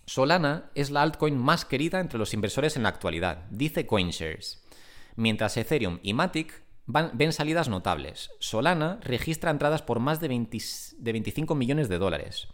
Solana 0.06 0.72
es 0.76 0.90
la 0.90 1.02
altcoin 1.02 1.38
más 1.38 1.66
querida 1.66 2.00
entre 2.00 2.20
los 2.20 2.34
inversores 2.34 2.76
en 2.76 2.84
la 2.84 2.90
actualidad, 2.90 3.46
dice 3.52 3.86
CoinShares. 3.86 4.64
Mientras 5.16 5.56
Ethereum 5.56 6.00
y 6.02 6.14
Matic 6.14 6.64
ven 6.86 7.32
salidas 7.32 7.70
notables. 7.70 8.32
Solana 8.40 9.00
registra 9.04 9.52
entradas 9.52 9.82
por 9.82 10.00
más 10.00 10.20
de, 10.20 10.28
de 10.28 11.12
25 11.12 11.56
millones 11.56 11.88
de 11.88 11.98
dólares. 11.98 12.48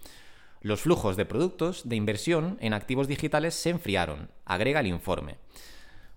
Los 0.62 0.82
flujos 0.82 1.16
de 1.16 1.25
productos 1.25 1.88
de 1.88 1.96
inversión 1.96 2.58
en 2.60 2.74
activos 2.74 3.08
digitales 3.08 3.56
se 3.56 3.70
enfriaron, 3.70 4.30
agrega 4.46 4.82
el 4.82 4.88
informe. 4.88 5.38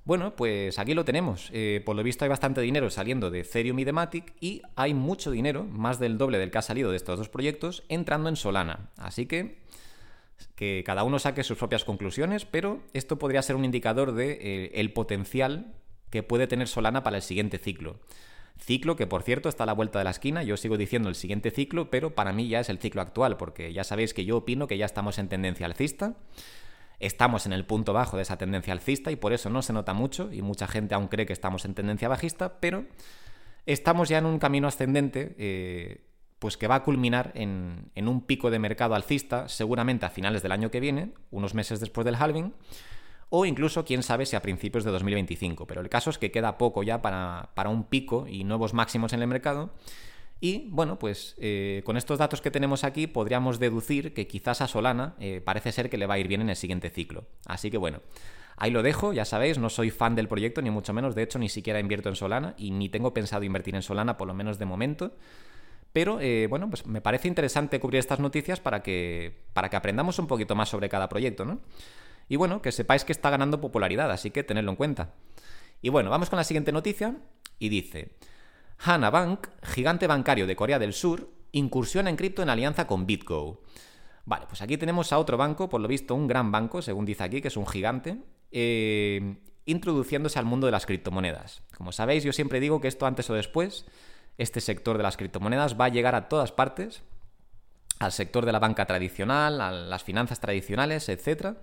Bueno, 0.05 0.35
pues 0.35 0.81
aquí 0.81 0.95
lo 0.95 1.05
tenemos. 1.05 1.49
Eh, 1.53 1.81
por 1.85 1.95
lo 1.95 2.03
visto 2.03 2.25
hay 2.25 2.29
bastante 2.29 2.61
dinero 2.61 2.91
saliendo 2.91 3.31
de 3.31 3.41
Ethereum 3.41 3.79
y 3.79 3.85
de 3.85 3.93
Matic 3.93 4.35
y 4.41 4.63
hay 4.75 4.95
mucho 4.95 5.31
dinero, 5.31 5.63
más 5.65 6.01
del 6.01 6.19
doble 6.19 6.39
del 6.39 6.51
que 6.51 6.59
ha 6.59 6.63
salido 6.63 6.91
de 6.91 6.97
estos 6.97 7.19
dos 7.19 7.29
proyectos, 7.29 7.85
entrando 7.89 8.29
en 8.29 8.37
Solana. 8.37 8.91
Así 8.97 9.27
que 9.27 9.63
que 10.57 10.83
cada 10.85 11.05
uno 11.05 11.21
saque 11.21 11.45
sus 11.45 11.59
propias 11.59 11.85
conclusiones, 11.85 12.45
pero 12.45 12.83
esto 12.95 13.19
podría 13.19 13.43
ser 13.43 13.55
un 13.55 13.65
indicador 13.65 14.13
de 14.13 14.33
eh, 14.33 14.71
el 14.75 14.93
potencial 14.93 15.75
que 16.11 16.25
puede 16.25 16.49
tener 16.49 16.67
Solana 16.67 17.05
para 17.05 17.17
el 17.17 17.23
siguiente 17.23 17.59
ciclo. 17.59 18.01
Ciclo 18.59 18.97
que, 18.97 19.07
por 19.07 19.23
cierto, 19.23 19.49
está 19.49 19.65
a 19.65 19.67
la 19.67 19.73
vuelta 19.73 19.99
de 19.99 20.05
la 20.05 20.11
esquina. 20.11 20.43
Yo 20.43 20.57
sigo 20.57 20.77
diciendo 20.77 21.09
el 21.09 21.15
siguiente 21.15 21.51
ciclo, 21.51 21.91
pero 21.91 22.15
para 22.15 22.33
mí 22.33 22.49
ya 22.49 22.61
es 22.61 22.69
el 22.69 22.79
ciclo 22.79 23.03
actual, 23.03 23.37
porque 23.37 23.73
ya 23.73 23.85
sabéis 23.85 24.15
que 24.15 24.25
yo 24.25 24.37
opino 24.39 24.67
que 24.67 24.79
ya 24.79 24.87
estamos 24.87 25.19
en 25.19 25.29
tendencia 25.29 25.67
alcista. 25.67 26.15
Estamos 27.01 27.47
en 27.47 27.53
el 27.53 27.67
punto 27.67 27.93
bajo 27.93 28.17
de 28.17 28.23
esa 28.23 28.39
tendencia 28.39 28.73
alcista 28.73 29.11
y 29.11 29.17
por 29.17 29.33
eso 29.33 29.51
no 29.51 29.63
se 29.63 29.73
nota 29.73 29.93
mucho 29.93 30.33
y 30.33 30.41
mucha 30.41 30.69
gente 30.69 30.95
aún 30.95 31.09
cree 31.09 31.27
que 31.27 31.33
estamos 31.33 31.65
en 31.65 31.75
tendencia 31.75 32.09
bajista, 32.09 32.61
pero 32.61 32.85
estamos 33.67 34.09
ya 34.09 34.19
en 34.19 34.27
un 34.27 34.39
camino 34.39 34.69
ascendente 34.69 35.35
eh, 35.37 36.05
pues 36.39 36.57
que 36.57 36.69
va 36.69 36.77
a 36.77 36.83
culminar 36.85 37.33
en, 37.35 37.91
en, 37.97 38.07
un 38.07 38.21
pico 38.21 38.53
de 38.53 38.61
mercado 38.61 38.95
alcista 38.95 39.49
seguramente 39.49 40.07
a 40.07 40.11
finales 40.11 40.43
del 40.43 40.53
año 40.53 40.71
que 40.71 40.79
viene, 40.79 41.13
unos 41.33 41.55
meses 41.55 41.81
después 41.81 42.05
del 42.05 42.15
halving, 42.15 42.55
o 43.35 43.47
incluso 43.47 43.83
quién 43.87 44.03
sabe 44.03 44.27
si 44.27 44.37
a 44.37 44.43
principios 44.43 44.85
de 44.85 44.91
2025. 44.91 45.67
Pero 45.67 45.81
el 45.81 45.89
caso 45.89 46.11
es 46.11 46.19
que 46.19 46.31
queda 46.31 46.59
poco 46.59 46.83
ya 46.83 47.01
para, 47.01 47.49
un 47.71 47.85
pico 47.85 48.27
y 48.29 48.45
nuevos 48.45 48.75
máximos 48.75 49.15
en 49.15 49.23
el 49.23 49.27
mercado. 49.27 49.71
Y 50.39 50.69
bueno, 50.69 50.99
pues 50.99 51.35
eh, 51.39 51.81
con 51.87 51.97
estos 51.97 52.19
datos 52.19 52.43
que 52.43 52.51
tenemos 52.51 52.85
aquí 52.85 53.07
podríamos 53.07 53.59
deducir 53.59 54.13
que 54.13 54.27
quizás 54.27 54.61
a 54.61 54.69
Solana 54.69 55.15
eh, 55.19 55.41
parece 55.43 55.73
ser 55.73 55.89
que 55.89 55.97
le 55.97 56.07
va 56.07 56.15
a 56.15 56.19
ir 56.19 56.29
bien 56.29 56.43
en 56.43 56.51
el 56.51 56.57
siguiente 56.57 56.91
ciclo. 56.91 57.25
Así 57.47 57.71
que 57.71 57.79
bueno, 57.79 58.01
ahí 58.59 58.71
lo 58.71 58.83
dejo, 58.83 59.15
ya 59.15 59.25
sabéis, 59.25 59.57
no 59.57 59.71
soy 59.71 59.91
fan 59.91 60.15
del 60.15 60.29
proyecto 60.29 60.61
ni 60.61 60.69
mucho 60.69 60.93
menos, 60.93 61.15
de 61.15 61.23
hecho 61.23 61.39
ni 61.39 61.49
siquiera 61.49 61.81
invierto 61.81 62.11
en 62.11 62.17
Solana 62.17 62.55
y 62.59 62.71
ni 62.71 62.91
tengo 62.91 63.15
pensado 63.15 63.45
invertir 63.45 63.75
en 63.75 63.83
Solana 63.83 64.19
por 64.19 64.29
lo 64.29 64.35
menos 64.35 64.59
de 64.59 64.67
momento. 64.67 65.17
Pero 65.95 66.21
eh, 66.21 66.49
bueno, 66.51 66.69
pues 66.69 66.85
me 66.85 67.01
parece 67.01 67.29
interesante 67.29 67.81
cubrir 67.81 68.01
estas 68.01 68.21
noticias 68.21 68.61
para 68.61 68.83
que, 68.83 69.41
para 69.55 69.71
que 69.71 69.77
aprendamos 69.77 70.19
un 70.19 70.27
poquito 70.27 70.55
más 70.55 70.69
sobre 70.69 70.91
cada 70.91 71.09
proyecto, 71.09 71.47
¿no? 71.47 71.61
Y 72.33 72.37
bueno, 72.37 72.63
que 72.63 72.73
sepáis 72.73 73.05
que 73.05 73.13
está 73.13 73.29
ganando 73.29 73.61
popularidad, 73.61 74.11
así 74.11 74.31
que 74.31 74.43
tenedlo 74.43 74.71
en 74.71 74.77
cuenta. 74.77 75.11
Y 75.83 75.91
bueno, 75.91 76.09
vamos 76.09 76.31
con 76.31 76.39
la 76.39 76.45
siguiente 76.45 76.73
noticia 76.73 77.15
y 77.59 77.69
dice, 77.69 78.17
Hana 78.79 79.11
Bank, 79.11 79.49
gigante 79.63 80.07
bancario 80.07 80.47
de 80.47 80.57
Corea 80.57 80.79
del 80.79 80.95
Sur, 80.95 81.29
incursiona 81.53 82.09
en 82.09 82.17
cripto 82.17 82.43
en 82.43 82.49
alianza 82.49 82.87
con 82.87 83.05
BitGo. 83.05 83.61
Vale, 84.25 84.47
pues 84.49 84.63
aquí 84.63 84.79
tenemos 84.79 85.13
a 85.13 85.19
otro 85.19 85.37
banco, 85.37 85.69
por 85.69 85.83
lo 85.83 85.89
visto 85.89 86.15
un 86.15 86.27
gran 86.27 86.51
banco, 86.51 86.81
según 86.81 87.05
dice 87.05 87.23
aquí, 87.23 87.43
que 87.43 87.49
es 87.49 87.57
un 87.59 87.67
gigante, 87.67 88.17
eh, 88.51 89.37
introduciéndose 89.67 90.39
al 90.39 90.47
mundo 90.47 90.65
de 90.65 90.73
las 90.73 90.87
criptomonedas. 90.87 91.61
Como 91.77 91.93
sabéis, 91.93 92.25
yo 92.25 92.33
siempre 92.33 92.61
digo 92.61 92.81
que 92.81 92.89
esto 92.89 93.05
antes 93.05 93.29
o 93.29 93.35
después, 93.35 93.85
este 94.39 94.63
sector 94.63 94.97
de 94.97 95.03
las 95.03 95.19
criptomonedas 95.19 95.79
va 95.79 95.85
a 95.85 95.91
llegar 95.91 96.15
a 96.15 96.31
todas 96.31 96.51
partes, 96.51 97.03
al 97.99 98.11
sector 98.11 98.47
de 98.47 98.53
la 98.53 98.59
banca 98.59 98.87
tradicional, 98.87 99.61
a 99.61 99.71
las 99.71 100.03
finanzas 100.03 100.41
tradicionales, 100.41 101.11
etc., 101.11 101.59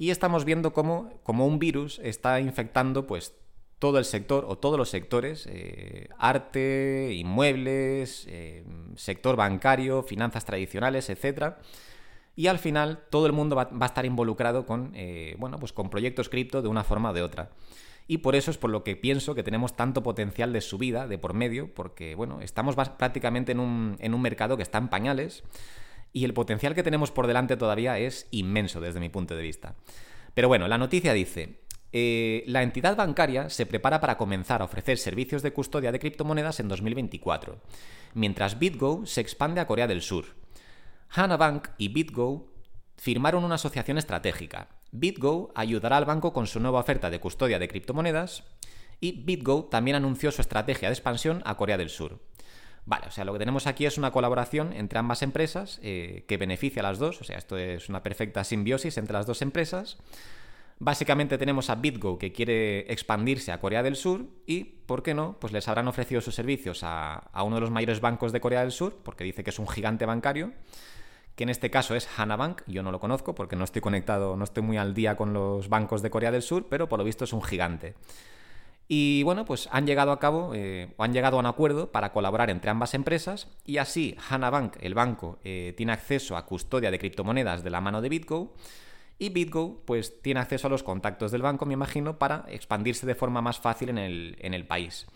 y 0.00 0.08
estamos 0.08 0.46
viendo 0.46 0.72
cómo, 0.72 1.12
un 1.26 1.58
virus 1.58 2.00
está 2.02 2.40
infectando 2.40 3.06
pues 3.06 3.34
todo 3.78 3.98
el 3.98 4.06
sector 4.06 4.46
o 4.48 4.56
todos 4.56 4.78
los 4.78 4.88
sectores, 4.88 5.46
eh, 5.46 6.08
arte, 6.16 7.12
inmuebles, 7.14 8.24
eh, 8.30 8.64
sector 8.96 9.36
bancario, 9.36 10.02
finanzas 10.02 10.46
tradicionales, 10.46 11.10
etc. 11.10 11.56
Y 12.34 12.46
al 12.46 12.58
final 12.58 13.04
todo 13.10 13.26
el 13.26 13.34
mundo 13.34 13.56
va, 13.56 13.68
a 13.78 13.84
estar 13.84 14.06
involucrado 14.06 14.64
con, 14.64 14.92
eh, 14.94 15.36
bueno, 15.38 15.58
pues 15.58 15.74
con 15.74 15.90
proyectos 15.90 16.30
cripto 16.30 16.62
de 16.62 16.68
una 16.68 16.82
forma 16.82 17.10
o 17.10 17.12
de 17.12 17.20
otra. 17.20 17.50
Y 18.06 18.18
por 18.18 18.36
eso 18.36 18.50
es 18.50 18.56
por 18.56 18.70
lo 18.70 18.82
que 18.82 18.96
pienso 18.96 19.34
que 19.34 19.42
tenemos 19.42 19.76
tanto 19.76 20.02
potencial 20.02 20.54
de 20.54 20.62
subida 20.62 21.08
de 21.08 21.18
por 21.18 21.34
medio, 21.34 21.74
porque 21.74 22.14
bueno, 22.14 22.40
estamos 22.40 22.74
prácticamente 22.74 23.52
en 23.52 23.60
un, 23.60 23.96
en 24.00 24.14
un 24.14 24.22
mercado 24.22 24.56
que 24.56 24.62
está 24.62 24.78
en 24.78 24.88
pañales 24.88 25.44
y 26.12 26.24
el 26.24 26.34
potencial 26.34 26.74
que 26.74 26.82
tenemos 26.82 27.10
por 27.10 27.26
delante 27.26 27.56
todavía 27.56 27.98
es 27.98 28.26
inmenso 28.30 28.80
desde 28.80 29.00
mi 29.00 29.08
punto 29.08 29.36
de 29.36 29.42
vista. 29.42 29.76
Pero 30.34 30.48
bueno, 30.48 30.68
la 30.68 30.78
noticia 30.78 31.12
dice, 31.12 31.60
eh, 31.92 32.44
la 32.46 32.62
entidad 32.62 32.96
bancaria 32.96 33.50
se 33.50 33.66
prepara 33.66 34.00
para 34.00 34.16
comenzar 34.16 34.62
a 34.62 34.64
ofrecer 34.64 34.98
servicios 34.98 35.42
de 35.42 35.52
custodia 35.52 35.92
de 35.92 35.98
criptomonedas 35.98 36.60
en 36.60 36.68
2024, 36.68 37.60
mientras 38.14 38.58
BitGo 38.58 39.06
se 39.06 39.20
expande 39.20 39.60
a 39.60 39.66
Corea 39.66 39.88
del 39.88 40.02
Sur. 40.02 40.26
Hana 41.10 41.36
Bank 41.36 41.68
y 41.78 41.88
BitGo 41.88 42.46
firmaron 42.96 43.44
una 43.44 43.56
asociación 43.56 43.98
estratégica. 43.98 44.68
BitGo 44.92 45.52
ayudará 45.54 45.96
al 45.96 46.04
banco 46.04 46.32
con 46.32 46.46
su 46.46 46.60
nueva 46.60 46.80
oferta 46.80 47.10
de 47.10 47.18
custodia 47.20 47.58
de 47.58 47.68
criptomonedas 47.68 48.44
y 49.00 49.22
BitGo 49.22 49.64
también 49.64 49.96
anunció 49.96 50.30
su 50.30 50.42
estrategia 50.42 50.88
de 50.88 50.94
expansión 50.94 51.42
a 51.44 51.56
Corea 51.56 51.78
del 51.78 51.90
Sur. 51.90 52.20
Vale, 52.86 53.06
o 53.06 53.10
sea, 53.10 53.24
lo 53.24 53.32
que 53.32 53.38
tenemos 53.38 53.66
aquí 53.66 53.86
es 53.86 53.98
una 53.98 54.10
colaboración 54.10 54.72
entre 54.72 54.98
ambas 54.98 55.22
empresas 55.22 55.78
eh, 55.82 56.24
que 56.26 56.36
beneficia 56.38 56.80
a 56.80 56.84
las 56.84 56.98
dos, 56.98 57.20
o 57.20 57.24
sea, 57.24 57.38
esto 57.38 57.56
es 57.56 57.88
una 57.88 58.02
perfecta 58.02 58.42
simbiosis 58.42 58.96
entre 58.98 59.12
las 59.12 59.26
dos 59.26 59.42
empresas. 59.42 59.98
Básicamente 60.78 61.36
tenemos 61.36 61.68
a 61.68 61.74
BitGo 61.74 62.18
que 62.18 62.32
quiere 62.32 62.90
expandirse 62.90 63.52
a 63.52 63.60
Corea 63.60 63.82
del 63.82 63.96
Sur 63.96 64.24
y, 64.46 64.64
¿por 64.64 65.02
qué 65.02 65.12
no? 65.12 65.36
Pues 65.38 65.52
les 65.52 65.68
habrán 65.68 65.88
ofrecido 65.88 66.22
sus 66.22 66.34
servicios 66.34 66.82
a, 66.82 67.16
a 67.16 67.42
uno 67.42 67.56
de 67.56 67.60
los 67.60 67.70
mayores 67.70 68.00
bancos 68.00 68.32
de 68.32 68.40
Corea 68.40 68.62
del 68.62 68.72
Sur, 68.72 68.96
porque 69.04 69.24
dice 69.24 69.44
que 69.44 69.50
es 69.50 69.58
un 69.58 69.68
gigante 69.68 70.06
bancario, 70.06 70.52
que 71.36 71.44
en 71.44 71.50
este 71.50 71.70
caso 71.70 71.94
es 71.94 72.08
Hana 72.16 72.36
Bank, 72.36 72.62
yo 72.66 72.82
no 72.82 72.92
lo 72.92 72.98
conozco 72.98 73.34
porque 73.34 73.56
no 73.56 73.64
estoy 73.64 73.82
conectado, 73.82 74.36
no 74.36 74.44
estoy 74.44 74.62
muy 74.62 74.78
al 74.78 74.94
día 74.94 75.16
con 75.16 75.34
los 75.34 75.68
bancos 75.68 76.00
de 76.00 76.10
Corea 76.10 76.30
del 76.30 76.42
Sur, 76.42 76.66
pero 76.70 76.88
por 76.88 76.98
lo 76.98 77.04
visto 77.04 77.24
es 77.24 77.32
un 77.34 77.42
gigante. 77.42 77.94
Y 78.92 79.22
bueno, 79.22 79.44
pues 79.44 79.68
han 79.70 79.86
llegado 79.86 80.10
a 80.10 80.18
cabo 80.18 80.50
eh, 80.52 80.92
o 80.96 81.04
han 81.04 81.12
llegado 81.12 81.36
a 81.36 81.38
un 81.38 81.46
acuerdo 81.46 81.92
para 81.92 82.10
colaborar 82.10 82.50
entre 82.50 82.72
ambas 82.72 82.92
empresas 82.94 83.46
y 83.64 83.78
así 83.78 84.16
Hana 84.28 84.50
Bank, 84.50 84.78
el 84.80 84.94
banco, 84.94 85.38
eh, 85.44 85.74
tiene 85.76 85.92
acceso 85.92 86.36
a 86.36 86.44
custodia 86.44 86.90
de 86.90 86.98
criptomonedas 86.98 87.62
de 87.62 87.70
la 87.70 87.80
mano 87.80 88.02
de 88.02 88.08
BitGo 88.08 88.52
y 89.16 89.28
BitGo 89.28 89.82
pues 89.84 90.20
tiene 90.22 90.40
acceso 90.40 90.66
a 90.66 90.70
los 90.70 90.82
contactos 90.82 91.30
del 91.30 91.40
banco, 91.40 91.66
me 91.66 91.74
imagino, 91.74 92.18
para 92.18 92.44
expandirse 92.48 93.06
de 93.06 93.14
forma 93.14 93.40
más 93.40 93.60
fácil 93.60 93.90
en 93.90 93.98
el, 93.98 94.36
en 94.40 94.54
el 94.54 94.66
país. 94.66 95.06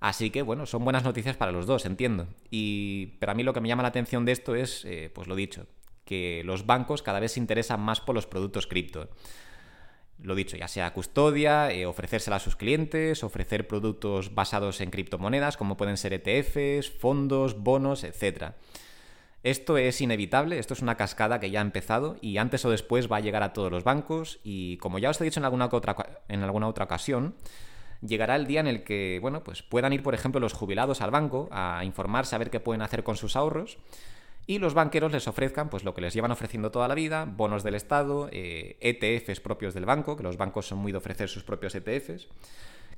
Así 0.00 0.30
que, 0.30 0.42
bueno, 0.42 0.66
son 0.66 0.82
buenas 0.82 1.04
noticias 1.04 1.36
para 1.36 1.52
los 1.52 1.66
dos, 1.66 1.86
entiendo. 1.86 2.26
Y, 2.50 3.18
pero 3.20 3.30
a 3.30 3.34
mí 3.36 3.44
lo 3.44 3.52
que 3.52 3.60
me 3.60 3.68
llama 3.68 3.82
la 3.84 3.90
atención 3.90 4.24
de 4.24 4.32
esto 4.32 4.56
es, 4.56 4.84
eh, 4.84 5.12
pues 5.14 5.28
lo 5.28 5.36
dicho, 5.36 5.66
que 6.04 6.42
los 6.44 6.66
bancos 6.66 7.02
cada 7.02 7.20
vez 7.20 7.32
se 7.32 7.40
interesan 7.40 7.80
más 7.80 8.00
por 8.00 8.16
los 8.16 8.26
productos 8.26 8.66
cripto. 8.66 9.10
Lo 10.22 10.34
dicho, 10.34 10.56
ya 10.56 10.68
sea 10.68 10.92
custodia, 10.92 11.70
eh, 11.70 11.86
ofrecérsela 11.86 12.36
a 12.36 12.40
sus 12.40 12.56
clientes, 12.56 13.24
ofrecer 13.24 13.66
productos 13.66 14.34
basados 14.34 14.80
en 14.80 14.90
criptomonedas, 14.90 15.56
como 15.56 15.76
pueden 15.76 15.96
ser 15.96 16.12
ETFs, 16.12 16.90
fondos, 16.90 17.58
bonos, 17.58 18.04
etc. 18.04 18.52
Esto 19.42 19.78
es 19.78 20.00
inevitable, 20.02 20.58
esto 20.58 20.74
es 20.74 20.82
una 20.82 20.96
cascada 20.96 21.40
que 21.40 21.50
ya 21.50 21.60
ha 21.60 21.62
empezado 21.62 22.16
y 22.20 22.36
antes 22.36 22.64
o 22.66 22.70
después 22.70 23.10
va 23.10 23.16
a 23.16 23.20
llegar 23.20 23.42
a 23.42 23.54
todos 23.54 23.72
los 23.72 23.84
bancos 23.84 24.38
y 24.44 24.76
como 24.76 24.98
ya 24.98 25.08
os 25.08 25.20
he 25.20 25.24
dicho 25.24 25.40
en 25.40 25.44
alguna 25.44 25.70
otra, 25.72 25.96
en 26.28 26.42
alguna 26.42 26.68
otra 26.68 26.84
ocasión, 26.84 27.34
llegará 28.02 28.36
el 28.36 28.46
día 28.46 28.60
en 28.60 28.66
el 28.66 28.84
que, 28.84 29.18
bueno, 29.22 29.42
pues 29.42 29.62
puedan 29.62 29.94
ir, 29.94 30.02
por 30.02 30.14
ejemplo, 30.14 30.40
los 30.40 30.52
jubilados 30.52 31.00
al 31.00 31.10
banco 31.10 31.48
a 31.50 31.82
informarse 31.84 32.34
a 32.34 32.38
ver 32.38 32.50
qué 32.50 32.60
pueden 32.60 32.82
hacer 32.82 33.02
con 33.02 33.16
sus 33.16 33.36
ahorros 33.36 33.78
y 34.46 34.58
los 34.58 34.74
banqueros 34.74 35.12
les 35.12 35.28
ofrezcan 35.28 35.68
pues 35.68 35.84
lo 35.84 35.94
que 35.94 36.00
les 36.00 36.14
llevan 36.14 36.30
ofreciendo 36.30 36.70
toda 36.70 36.88
la 36.88 36.94
vida, 36.94 37.24
bonos 37.24 37.62
del 37.62 37.74
Estado, 37.74 38.28
ETFs 38.32 39.28
eh, 39.28 39.32
e 39.32 39.40
propios 39.40 39.74
del 39.74 39.86
banco, 39.86 40.16
que 40.16 40.22
los 40.22 40.36
bancos 40.36 40.66
son 40.66 40.78
muy 40.78 40.92
de 40.92 40.98
ofrecer 40.98 41.28
sus 41.28 41.44
propios 41.44 41.74
ETFs, 41.74 42.28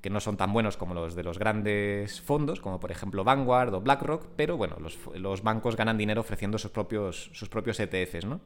que 0.02 0.10
no 0.10 0.20
son 0.20 0.36
tan 0.36 0.52
buenos 0.52 0.76
como 0.76 0.94
los 0.94 1.14
de 1.14 1.22
los 1.22 1.38
grandes 1.38 2.20
fondos, 2.20 2.60
como 2.60 2.80
por 2.80 2.90
ejemplo 2.90 3.22
Vanguard 3.22 3.72
o 3.72 3.80
BlackRock, 3.80 4.26
pero 4.36 4.56
bueno, 4.56 4.76
los, 4.80 5.42
bancos 5.42 5.76
ganan 5.76 5.96
dinero 5.96 6.20
ofreciendo 6.20 6.58
sus 6.58 6.72
propios, 6.72 7.30
sus 7.32 7.48
propios 7.48 7.78
ETFs, 7.78 8.24
¿no? 8.24 8.40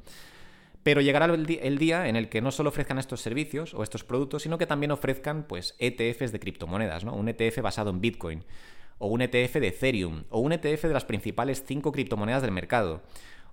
Pero 0.83 1.01
llegará 1.01 1.25
el, 1.25 1.79
día 1.79 2.07
en 2.07 2.15
el 2.15 2.29
que 2.29 2.41
no 2.41 2.53
solo 2.53 2.69
ofrezcan 2.69 2.99
estos 2.99 3.21
servicios 3.21 3.75
o 3.75 3.83
estos 3.83 4.05
productos, 4.05 4.43
sino 4.43 4.57
que 4.57 4.67
también 4.67 4.93
ofrezcan 4.93 5.45
pues, 5.49 5.75
ETFs 5.81 6.31
de 6.31 6.39
criptomonedas, 6.39 7.05
¿no? 7.05 7.13
Un 7.15 7.29
ETF 7.29 7.61
basado 7.61 7.91
en 7.91 8.01
Bitcoin, 8.01 8.45
o 8.99 9.07
un 9.09 9.21
ETF 9.23 9.55
de 9.55 9.69
Ethereum, 9.69 10.25
o 10.31 10.41
un 10.41 10.53
ETF 10.53 10.85
de 10.85 10.93
las 10.93 11.05
principales 11.05 11.65
5 11.67 11.93
criptomonedas 11.93 12.43
del 12.43 12.53
mercado, 12.53 13.03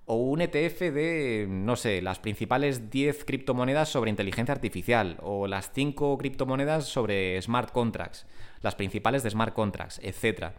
o 0.06 0.16
un 0.16 0.42
ETF 0.42 0.80
de, 0.80 1.46
no 1.48 1.76
sé, 1.76 2.02
las 2.02 2.18
principales 2.18 2.90
10 2.90 3.24
criptomonedas 3.24 3.88
sobre 3.88 4.10
inteligencia 4.10 4.54
artificial, 4.54 5.18
o 5.22 5.46
las 5.46 5.72
5 5.72 6.18
criptomonedas 6.18 6.86
sobre 6.86 7.40
smart 7.40 7.72
contracts, 7.72 8.26
las 8.60 8.74
principales 8.74 9.22
de 9.22 9.30
smart 9.30 9.54
contracts, 9.54 10.00
etc. 10.02 10.52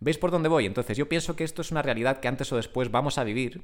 ¿Veis 0.00 0.18
por 0.18 0.30
dónde 0.30 0.48
voy? 0.48 0.66
Entonces 0.66 0.96
yo 0.96 1.08
pienso 1.08 1.36
que 1.36 1.44
esto 1.44 1.62
es 1.62 1.70
una 1.70 1.82
realidad 1.82 2.20
que 2.20 2.28
antes 2.28 2.50
o 2.52 2.56
después 2.56 2.90
vamos 2.90 3.18
a 3.18 3.24
vivir 3.24 3.62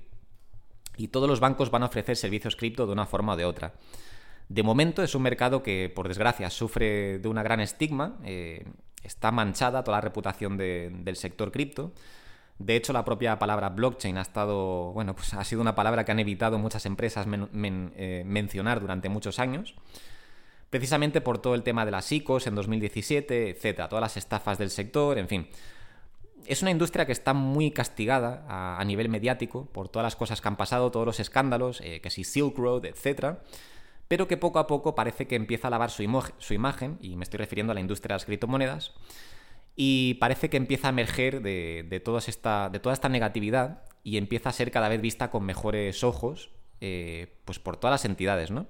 y 0.96 1.08
todos 1.08 1.28
los 1.28 1.40
bancos 1.40 1.70
van 1.70 1.82
a 1.82 1.86
ofrecer 1.86 2.16
servicios 2.16 2.56
cripto 2.56 2.86
de 2.86 2.92
una 2.92 3.06
forma 3.06 3.34
o 3.34 3.36
de 3.36 3.44
otra. 3.44 3.74
De 4.48 4.62
momento 4.62 5.02
es 5.02 5.14
un 5.14 5.22
mercado 5.22 5.62
que, 5.62 5.90
por 5.94 6.08
desgracia, 6.08 6.50
sufre 6.50 7.18
de 7.18 7.28
una 7.28 7.42
gran 7.42 7.60
estigma. 7.60 8.18
Eh, 8.24 8.64
está 9.02 9.30
manchada 9.30 9.84
toda 9.84 9.98
la 9.98 10.00
reputación 10.00 10.56
del 10.56 11.16
sector 11.16 11.52
cripto. 11.52 11.92
De 12.58 12.74
hecho, 12.76 12.92
la 12.92 13.04
propia 13.04 13.38
palabra 13.38 13.68
blockchain 13.68 14.16
ha 14.16 14.22
estado, 14.22 14.92
bueno, 14.92 15.14
pues 15.14 15.34
ha 15.34 15.44
sido 15.44 15.60
una 15.60 15.74
palabra 15.74 16.04
que 16.04 16.12
han 16.12 16.18
evitado 16.18 16.58
muchas 16.58 16.86
empresas 16.86 17.26
eh, 17.28 18.22
mencionar 18.24 18.80
durante 18.80 19.08
muchos 19.08 19.38
años. 19.38 19.74
Precisamente 20.70 21.20
por 21.20 21.38
todo 21.38 21.54
el 21.54 21.62
tema 21.62 21.84
de 21.84 21.90
las 21.90 22.10
ICOs 22.10 22.46
en 22.46 22.54
2017, 22.54 23.50
etcétera, 23.50 23.88
todas 23.88 24.02
las 24.02 24.16
estafas 24.16 24.58
del 24.58 24.70
sector, 24.70 25.18
en 25.18 25.28
fin 25.28 25.48
es 26.46 26.62
una 26.62 26.70
industria 26.70 27.06
que 27.06 27.12
está 27.12 27.34
muy 27.34 27.70
castigada 27.70 28.44
a, 28.48 28.84
nivel 28.84 29.08
mediático 29.08 29.66
por 29.66 29.88
todas 29.88 30.04
las 30.04 30.16
cosas 30.16 30.40
que 30.40 30.48
han 30.48 30.56
pasado, 30.56 30.90
todos 30.90 31.06
los 31.06 31.20
escándalos, 31.20 31.80
eh, 31.80 32.00
que 32.00 32.10
si 32.10 32.24
Silk 32.24 32.56
Road, 32.56 32.84
etc. 32.84 33.38
Pero 34.08 34.28
que 34.28 34.36
poco 34.36 34.58
a 34.58 34.66
poco 34.66 34.94
parece 34.94 35.26
que 35.26 35.36
empieza 35.36 35.68
a 35.68 35.70
lavar 35.70 35.90
su, 35.90 36.02
imagen, 36.02 36.98
y 37.00 37.16
me 37.16 37.24
estoy 37.24 37.38
refiriendo 37.38 37.72
a 37.72 37.74
la 37.74 37.80
industria 37.80 38.14
de 38.14 38.16
las 38.16 38.24
criptomonedas, 38.24 38.94
y 39.74 40.14
parece 40.14 40.48
que 40.48 40.56
empieza 40.56 40.88
a 40.88 40.90
emerger 40.90 41.42
de, 41.42 42.02
toda, 42.04 42.18
esta, 42.18 42.70
de 42.70 42.80
toda 42.80 42.94
esta 42.94 43.08
negatividad 43.08 43.82
y 44.02 44.16
empieza 44.16 44.48
a 44.48 44.52
ser 44.52 44.70
cada 44.70 44.88
vez 44.88 45.00
vista 45.00 45.30
con 45.30 45.44
mejores 45.44 46.02
ojos 46.02 46.50
eh, 46.80 47.40
pues 47.44 47.58
por 47.58 47.76
todas 47.76 47.92
las 47.92 48.04
entidades, 48.04 48.50
¿no? 48.50 48.66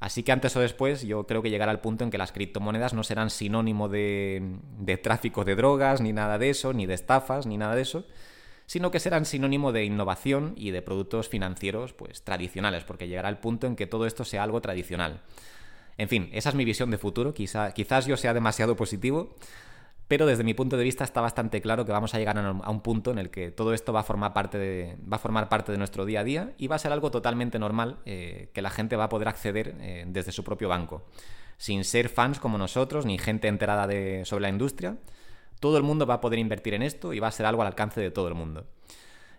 Así 0.00 0.22
que 0.22 0.32
antes 0.32 0.54
o 0.56 0.60
después 0.60 1.02
yo 1.02 1.26
creo 1.26 1.42
que 1.42 1.50
llegará 1.50 1.70
al 1.70 1.80
punto 1.80 2.04
en 2.04 2.10
que 2.10 2.18
las 2.18 2.32
criptomonedas 2.32 2.92
no 2.92 3.02
serán 3.02 3.30
sinónimo 3.30 3.88
de, 3.88 5.00
tráfico 5.02 5.44
de 5.44 5.56
drogas, 5.56 6.00
ni 6.00 6.12
nada 6.12 6.38
de 6.38 6.50
eso, 6.50 6.72
ni 6.72 6.86
de 6.86 6.94
estafas, 6.94 7.46
ni 7.46 7.56
nada 7.56 7.74
de 7.74 7.82
eso, 7.82 8.06
sino 8.66 8.90
que 8.90 9.00
serán 9.00 9.24
sinónimo 9.24 9.72
de 9.72 9.84
innovación 9.84 10.54
y 10.56 10.70
de 10.70 10.82
productos 10.82 11.28
financieros 11.28 11.92
pues 11.92 12.22
tradicionales, 12.22 12.84
porque 12.84 13.08
llegará 13.08 13.28
el 13.28 13.38
punto 13.38 13.66
en 13.66 13.76
que 13.76 13.86
todo 13.86 14.06
esto 14.06 14.24
sea 14.24 14.42
algo 14.42 14.60
tradicional. 14.60 15.22
En 15.98 16.08
fin, 16.08 16.28
esa 16.32 16.50
es 16.50 16.54
mi 16.54 16.64
visión 16.64 16.90
de 16.90 16.98
futuro, 16.98 17.32
quizás 17.32 18.06
yo 18.06 18.16
sea 18.16 18.34
demasiado 18.34 18.76
positivo, 18.76 19.34
pero 20.08 20.26
desde 20.26 20.44
mi 20.44 20.54
punto 20.54 20.76
de 20.76 20.84
vista 20.84 21.04
está 21.04 21.20
bastante 21.20 21.60
claro 21.60 21.84
que 21.84 21.92
vamos 21.92 22.14
a 22.14 22.18
llegar 22.18 22.38
a 22.38 22.70
un 22.70 22.80
punto 22.80 23.10
en 23.10 23.18
el 23.18 23.30
que 23.30 23.50
todo 23.50 23.74
esto 23.74 23.92
va 23.92 24.00
a 24.00 24.04
formar 24.04 24.32
parte 24.32 24.56
de, 24.56 24.96
va 25.10 25.16
a 25.16 25.20
formar 25.20 25.48
parte 25.48 25.72
de 25.72 25.78
nuestro 25.78 26.04
día 26.04 26.20
a 26.20 26.24
día 26.24 26.52
y 26.58 26.68
va 26.68 26.76
a 26.76 26.78
ser 26.78 26.92
algo 26.92 27.10
totalmente 27.10 27.58
normal 27.58 27.98
eh, 28.04 28.50
que 28.52 28.62
la 28.62 28.70
gente 28.70 28.94
va 28.94 29.04
a 29.04 29.08
poder 29.08 29.26
acceder 29.26 29.74
eh, 29.80 30.04
desde 30.06 30.30
su 30.30 30.44
propio 30.44 30.68
banco. 30.68 31.06
Sin 31.58 31.82
ser 31.84 32.08
fans 32.08 32.38
como 32.38 32.56
nosotros 32.56 33.04
ni 33.04 33.18
gente 33.18 33.48
enterada 33.48 33.86
de, 33.86 34.24
sobre 34.24 34.42
la 34.42 34.48
industria, 34.48 34.96
todo 35.60 35.76
el 35.76 35.82
mundo 35.82 36.06
va 36.06 36.14
a 36.14 36.20
poder 36.20 36.38
invertir 36.38 36.74
en 36.74 36.82
esto 36.82 37.12
y 37.12 37.20
va 37.20 37.28
a 37.28 37.32
ser 37.32 37.46
algo 37.46 37.62
al 37.62 37.68
alcance 37.68 38.00
de 38.00 38.10
todo 38.10 38.28
el 38.28 38.34
mundo. 38.34 38.66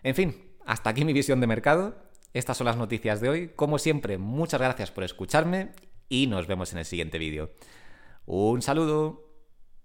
En 0.04 0.16
fin, 0.16 0.36
hasta 0.66 0.90
aquí 0.90 1.06
mi 1.06 1.14
visión 1.14 1.40
de 1.40 1.48
mercado. 1.48 1.96
Estas 2.34 2.58
son 2.58 2.66
las 2.66 2.78
noticias 2.78 3.22
de 3.22 3.30
hoy. 3.30 3.48
Como 3.56 3.80
siempre, 3.80 4.18
muchas 4.18 4.62
gracias 4.62 4.92
por 4.92 5.04
escucharme 5.04 5.72
y 6.10 6.28
nos 6.28 6.48
vemos 6.48 6.74
en 6.74 6.80
el 6.80 6.86
siguiente 6.86 7.18
vídeo. 7.18 7.52
Un 8.26 8.62
saludo. 8.62 9.27